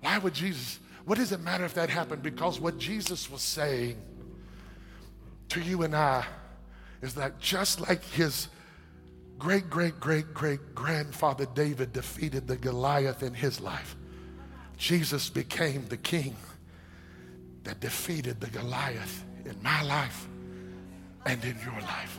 [0.00, 0.78] Why would Jesus?
[1.04, 2.22] What does it matter if that happened?
[2.22, 4.00] Because what Jesus was saying
[5.50, 6.24] to you and I
[7.02, 8.48] is that just like his
[9.38, 13.96] great, great, great, great grandfather David defeated the Goliath in his life,
[14.78, 16.34] Jesus became the king
[17.64, 20.28] that defeated the Goliath in my life
[21.26, 22.18] and in your life.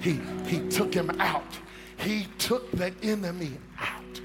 [0.00, 1.58] He, he took him out.
[1.96, 4.20] He took the enemy out.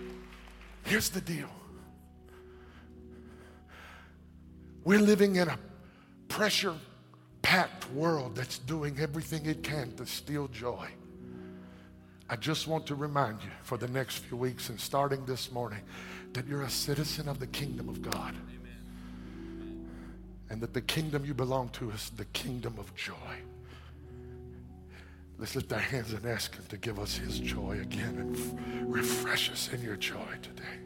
[0.84, 1.50] Here's the deal
[4.84, 5.60] we're living in a
[6.30, 6.74] pressure
[7.42, 10.88] packed world that's doing everything it can to steal joy.
[12.30, 15.82] I just want to remind you for the next few weeks and starting this morning
[16.34, 18.36] that you're a citizen of the kingdom of God.
[20.50, 23.14] And that the kingdom you belong to is the kingdom of joy.
[25.38, 29.50] Let's lift our hands and ask Him to give us His joy again and refresh
[29.50, 30.80] us in your joy today.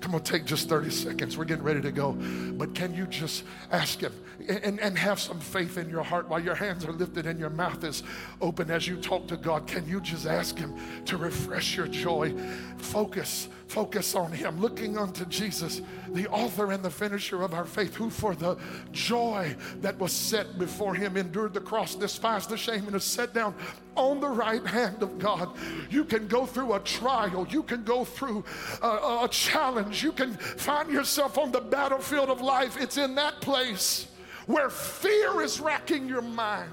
[0.00, 1.36] Come on, take just 30 seconds.
[1.36, 2.12] We're getting ready to go.
[2.12, 4.12] But can you just ask Him
[4.48, 7.50] and, and have some faith in your heart while your hands are lifted and your
[7.50, 8.02] mouth is
[8.40, 9.66] open as you talk to God?
[9.66, 10.74] Can you just ask Him
[11.04, 12.34] to refresh your joy?
[12.78, 17.94] Focus, focus on Him, looking unto Jesus, the author and the finisher of our faith,
[17.94, 18.56] who for the
[18.92, 23.34] joy that was set before Him endured the cross, despised the shame, and is set
[23.34, 23.54] down
[23.96, 25.56] on the right hand of God.
[25.90, 28.44] You can go through a trial, you can go through
[28.82, 32.76] a, a challenge, you can find yourself on the battlefield of life.
[32.80, 34.08] It's in that place
[34.46, 36.70] where fear is racking your mind.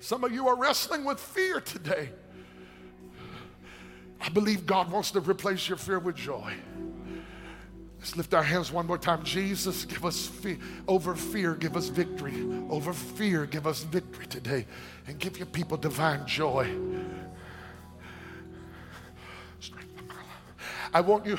[0.00, 2.10] Some of you are wrestling with fear today.
[4.20, 6.54] I believe God wants to replace your fear with joy.
[7.98, 9.22] Let's lift our hands one more time.
[9.24, 10.58] Jesus, give us fear.
[10.88, 12.34] Over fear, give us victory.
[12.70, 14.66] Over fear, give us victory today.
[15.06, 16.74] And give your people divine joy.
[20.92, 21.38] I want you,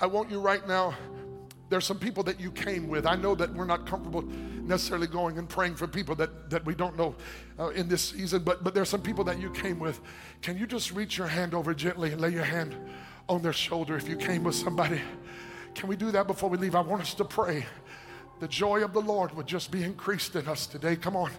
[0.00, 0.94] I want you right now.
[1.68, 3.06] There's some people that you came with.
[3.06, 4.24] I know that we're not comfortable
[4.66, 7.14] necessarily going and praying for people that, that we don't know
[7.58, 10.00] uh, in this season, but, but there's some people that you came with.
[10.42, 12.74] Can you just reach your hand over gently and lay your hand
[13.28, 15.00] on their shoulder if you came with somebody?
[15.74, 16.74] Can we do that before we leave?
[16.74, 17.66] I want us to pray.
[18.40, 20.96] The joy of the Lord would just be increased in us today.
[20.96, 21.30] Come on.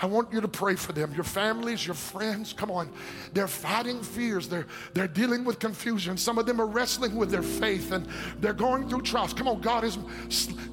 [0.00, 2.52] I want you to pray for them, your families, your friends.
[2.52, 2.90] Come on.
[3.32, 4.48] They're fighting fears.
[4.48, 6.16] They're, they're dealing with confusion.
[6.16, 8.06] Some of them are wrestling with their faith and
[8.40, 9.32] they're going through trials.
[9.32, 9.98] Come on, God is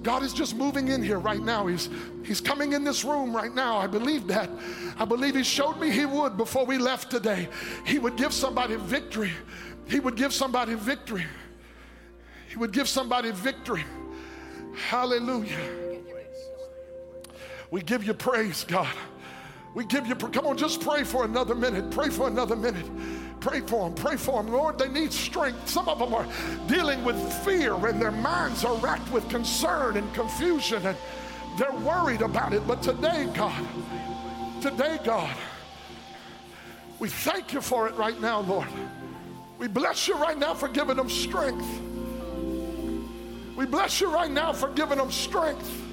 [0.01, 1.67] God is just moving in here right now.
[1.67, 1.89] He's
[2.23, 3.77] He's coming in this room right now.
[3.77, 4.49] I believe that.
[4.97, 7.47] I believe He showed me He would before we left today.
[7.85, 9.31] He would give somebody victory.
[9.87, 11.25] He would give somebody victory.
[12.49, 13.85] He would give somebody victory.
[14.89, 15.90] Hallelujah.
[17.71, 18.93] We give you praise, God.
[19.73, 21.89] We give you, come on, just pray for another minute.
[21.91, 22.85] Pray for another minute.
[23.39, 23.95] Pray for them.
[23.95, 24.51] Pray for them.
[24.51, 25.69] Lord, they need strength.
[25.69, 26.27] Some of them are
[26.67, 27.15] dealing with
[27.45, 30.97] fear and their minds are racked with concern and confusion and
[31.57, 32.67] they're worried about it.
[32.67, 33.65] But today, God,
[34.61, 35.35] today, God,
[36.99, 38.67] we thank you for it right now, Lord.
[39.57, 41.65] We bless you right now for giving them strength.
[43.55, 45.90] We bless you right now for giving them strength.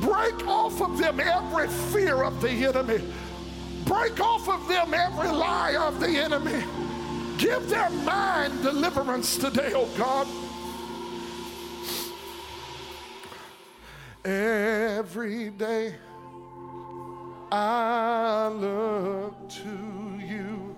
[0.00, 3.02] Break off of them every fear of the enemy.
[3.84, 6.64] Break off of them every lie of the enemy.
[7.38, 10.26] Give their mind deliverance today, oh God.
[14.24, 15.94] Every day
[17.52, 20.76] I look to you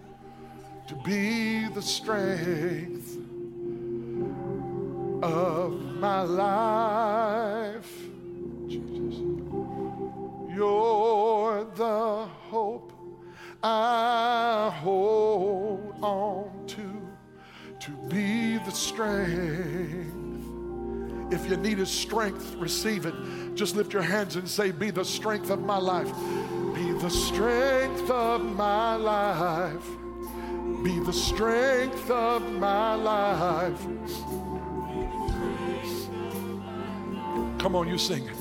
[0.87, 3.17] to be the strength
[5.23, 7.91] of my life.
[10.59, 12.93] You're the hope
[13.63, 17.09] I hold on to,
[17.79, 20.13] to be the strength.
[21.33, 23.15] If you need his strength, receive it.
[23.55, 26.11] Just lift your hands and say, Be the strength of my life.
[26.75, 29.87] Be the strength of my life.
[30.83, 33.81] Be the strength of my life.
[37.61, 38.38] Come on, you sing it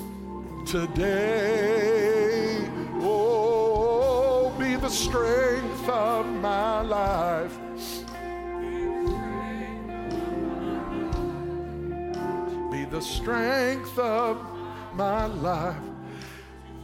[0.67, 2.59] today.
[2.99, 7.57] Oh, be the strength of my life.
[12.69, 14.45] Be the strength of
[14.93, 15.77] my life.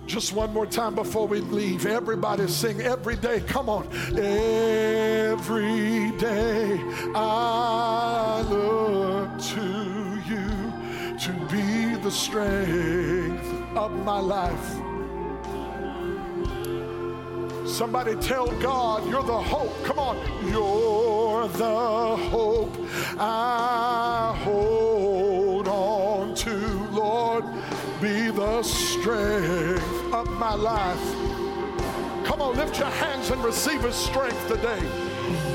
[0.05, 1.85] Just one more time before we leave.
[1.85, 3.41] Everybody sing every day.
[3.41, 3.89] Come on.
[4.17, 6.79] Every day
[7.13, 10.73] I look to you
[11.19, 13.42] to be the strength
[13.75, 14.79] of my life.
[17.67, 19.73] Somebody tell God, you're the hope.
[19.83, 20.17] Come on.
[20.47, 22.75] You're the hope
[23.17, 26.55] I hold on to,
[26.91, 27.45] Lord.
[28.01, 31.15] Be the strength of my life.
[32.25, 34.79] Come on, lift your hands and receive his strength today.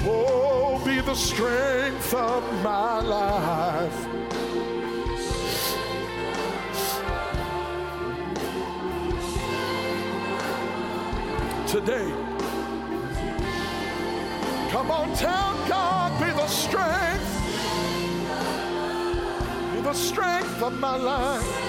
[0.04, 4.17] Oh, be the strength of my life.
[11.68, 12.10] Today,
[14.70, 17.30] come on, tell God, be the strength,
[19.74, 21.68] be the strength of my life.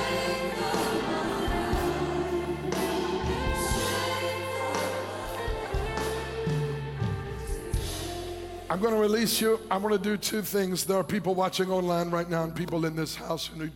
[8.69, 9.59] I'm going to release you.
[9.69, 10.85] I want to do two things.
[10.85, 13.73] There are people watching online right now and people in this house who need,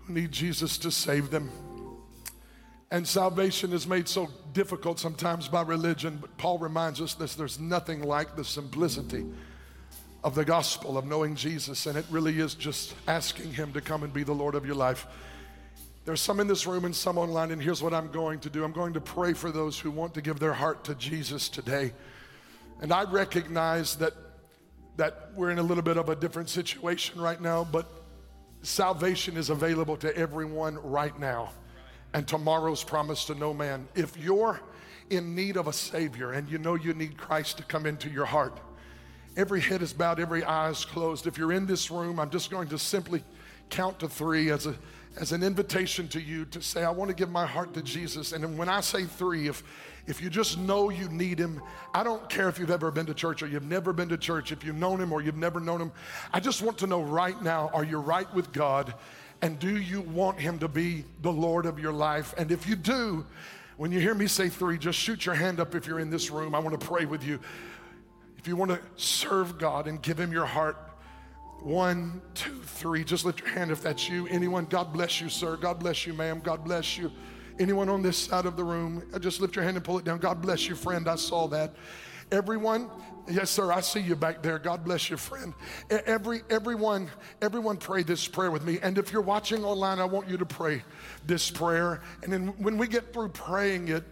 [0.00, 1.50] who need Jesus to save them.
[2.90, 7.60] And salvation is made so difficult sometimes by religion, but Paul reminds us this there's
[7.60, 9.26] nothing like the simplicity
[10.24, 14.02] of the gospel of knowing Jesus, and it really is just asking Him to come
[14.02, 15.06] and be the Lord of your life.
[16.06, 18.64] There's some in this room and some online, and here's what I'm going to do
[18.64, 21.92] I'm going to pray for those who want to give their heart to Jesus today.
[22.80, 24.14] And I recognize that,
[24.96, 27.86] that we're in a little bit of a different situation right now, but
[28.62, 31.50] salvation is available to everyone right now.
[32.16, 33.86] And tomorrow's promised to no man.
[33.94, 34.58] If you're
[35.10, 38.24] in need of a Savior and you know you need Christ to come into your
[38.24, 38.58] heart,
[39.36, 41.26] every head is bowed, every eye is closed.
[41.26, 43.22] If you're in this room, I'm just going to simply
[43.68, 44.74] count to three as a
[45.18, 48.32] as an invitation to you to say, I want to give my heart to Jesus.
[48.32, 49.62] And when I say three, if,
[50.06, 51.62] if you just know you need him,
[51.94, 54.52] I don't care if you've ever been to church or you've never been to church,
[54.52, 55.92] if you've known him or you've never known him.
[56.32, 58.92] I just want to know right now, are you right with God?
[59.46, 62.34] And do you want him to be the Lord of your life?
[62.36, 63.24] And if you do,
[63.76, 66.32] when you hear me say three, just shoot your hand up if you're in this
[66.32, 66.52] room.
[66.52, 67.38] I want to pray with you.
[68.38, 70.76] If you want to serve God and give him your heart,
[71.60, 73.04] one, two, three.
[73.04, 74.26] Just lift your hand if that's you.
[74.26, 75.56] Anyone, God bless you, sir.
[75.56, 76.40] God bless you, ma'am.
[76.42, 77.12] God bless you.
[77.60, 80.18] Anyone on this side of the room, just lift your hand and pull it down.
[80.18, 81.08] God bless you, friend.
[81.08, 81.76] I saw that.
[82.32, 82.90] Everyone,
[83.28, 84.58] yes, sir, I see you back there.
[84.58, 85.54] God bless you, friend.
[85.90, 87.10] Every, everyone,
[87.42, 88.78] everyone pray this prayer with me.
[88.82, 90.82] And if you're watching online, I want you to pray
[91.26, 92.02] this prayer.
[92.22, 94.04] And then when we get through praying it,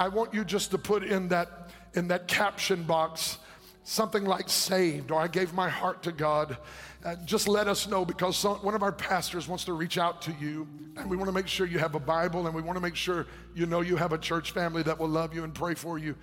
[0.00, 3.38] I want you just to put in that in that caption box
[3.84, 6.56] something like saved or I gave my heart to God
[7.04, 10.22] uh, just let us know because some, one of our pastors wants to reach out
[10.22, 12.76] to you and we want to make sure you have a Bible and we want
[12.76, 15.52] to make sure you know you have a church family that will love you and
[15.52, 16.14] pray for you.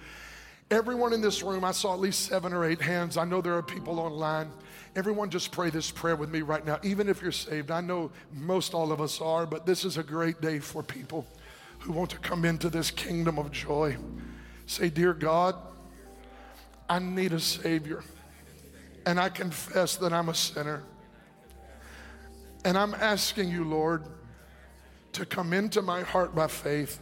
[0.72, 3.18] Everyone in this room, I saw at least seven or eight hands.
[3.18, 4.52] I know there are people online.
[4.96, 7.72] Everyone just pray this prayer with me right now, even if you're saved.
[7.72, 11.26] I know most all of us are, but this is a great day for people
[11.80, 13.98] who want to come into this kingdom of joy.
[14.68, 15.56] Say, Dear God,
[16.88, 18.04] I need a Savior
[19.06, 20.84] and I confess that I'm a sinner.
[22.64, 24.04] And I'm asking you, Lord,
[25.14, 27.00] to come into my heart by faith.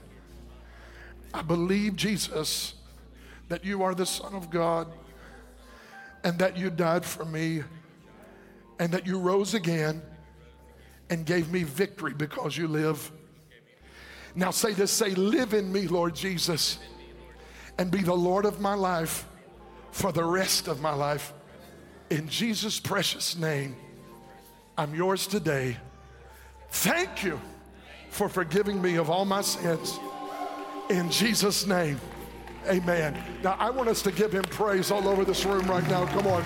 [1.34, 2.76] I believe, Jesus,
[3.50, 4.88] that you are the Son of God
[6.24, 7.64] and that you died for me
[8.80, 10.02] and that you rose again
[11.10, 13.12] and gave me victory because you live.
[14.36, 16.80] Now say this say, Live in me, Lord Jesus,
[17.78, 19.26] and be the Lord of my life
[19.92, 21.34] for the rest of my life.
[22.10, 23.76] In Jesus' precious name,
[24.78, 25.78] I'm yours today.
[26.70, 27.40] Thank you
[28.10, 30.00] for forgiving me of all my sins.
[30.90, 32.00] In Jesus' name,
[32.68, 33.22] amen.
[33.44, 36.06] Now, I want us to give him praise all over this room right now.
[36.08, 36.44] Come on.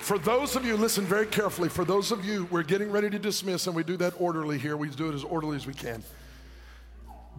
[0.00, 1.68] For those of you, listen very carefully.
[1.68, 4.76] For those of you, we're getting ready to dismiss, and we do that orderly here.
[4.76, 6.02] We do it as orderly as we can.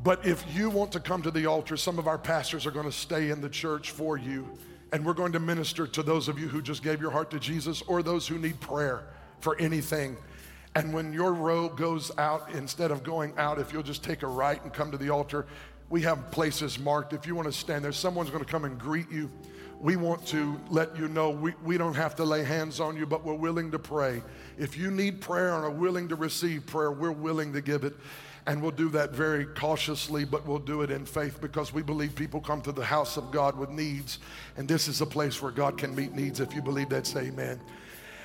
[0.02, 2.86] But if you want to come to the altar, some of our pastors are going
[2.86, 4.48] to stay in the church for you.
[4.92, 7.40] And we're going to minister to those of you who just gave your heart to
[7.40, 9.04] Jesus or those who need prayer
[9.40, 10.18] for anything.
[10.76, 14.28] And when your row goes out, instead of going out, if you'll just take a
[14.28, 15.46] right and come to the altar,
[15.90, 17.14] we have places marked.
[17.14, 19.30] If you want to stand there, someone's going to come and greet you.
[19.80, 23.06] We want to let you know we, we don't have to lay hands on you,
[23.06, 24.24] but we're willing to pray.
[24.58, 27.94] If you need prayer and are willing to receive prayer, we're willing to give it.
[28.46, 32.16] And we'll do that very cautiously, but we'll do it in faith because we believe
[32.16, 34.20] people come to the house of God with needs.
[34.58, 36.40] And this is a place where God can meet needs.
[36.40, 37.62] If you believe that, say amen.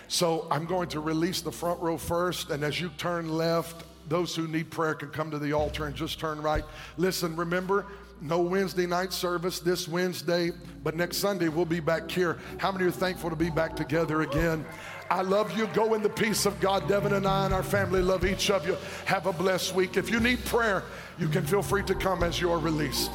[0.08, 4.34] So I'm going to release the front row first, and as you turn left, those
[4.34, 6.64] who need prayer can come to the altar and just turn right.
[6.96, 7.86] Listen, remember,
[8.20, 10.50] no Wednesday night service this Wednesday,
[10.82, 12.38] but next Sunday we'll be back here.
[12.56, 14.64] How many are thankful to be back together again?
[15.10, 15.66] I love you.
[15.68, 16.88] Go in the peace of God.
[16.88, 18.76] Devin and I and our family love each of you.
[19.04, 19.96] Have a blessed week.
[19.96, 20.84] If you need prayer,
[21.18, 23.10] you can feel free to come as you are released.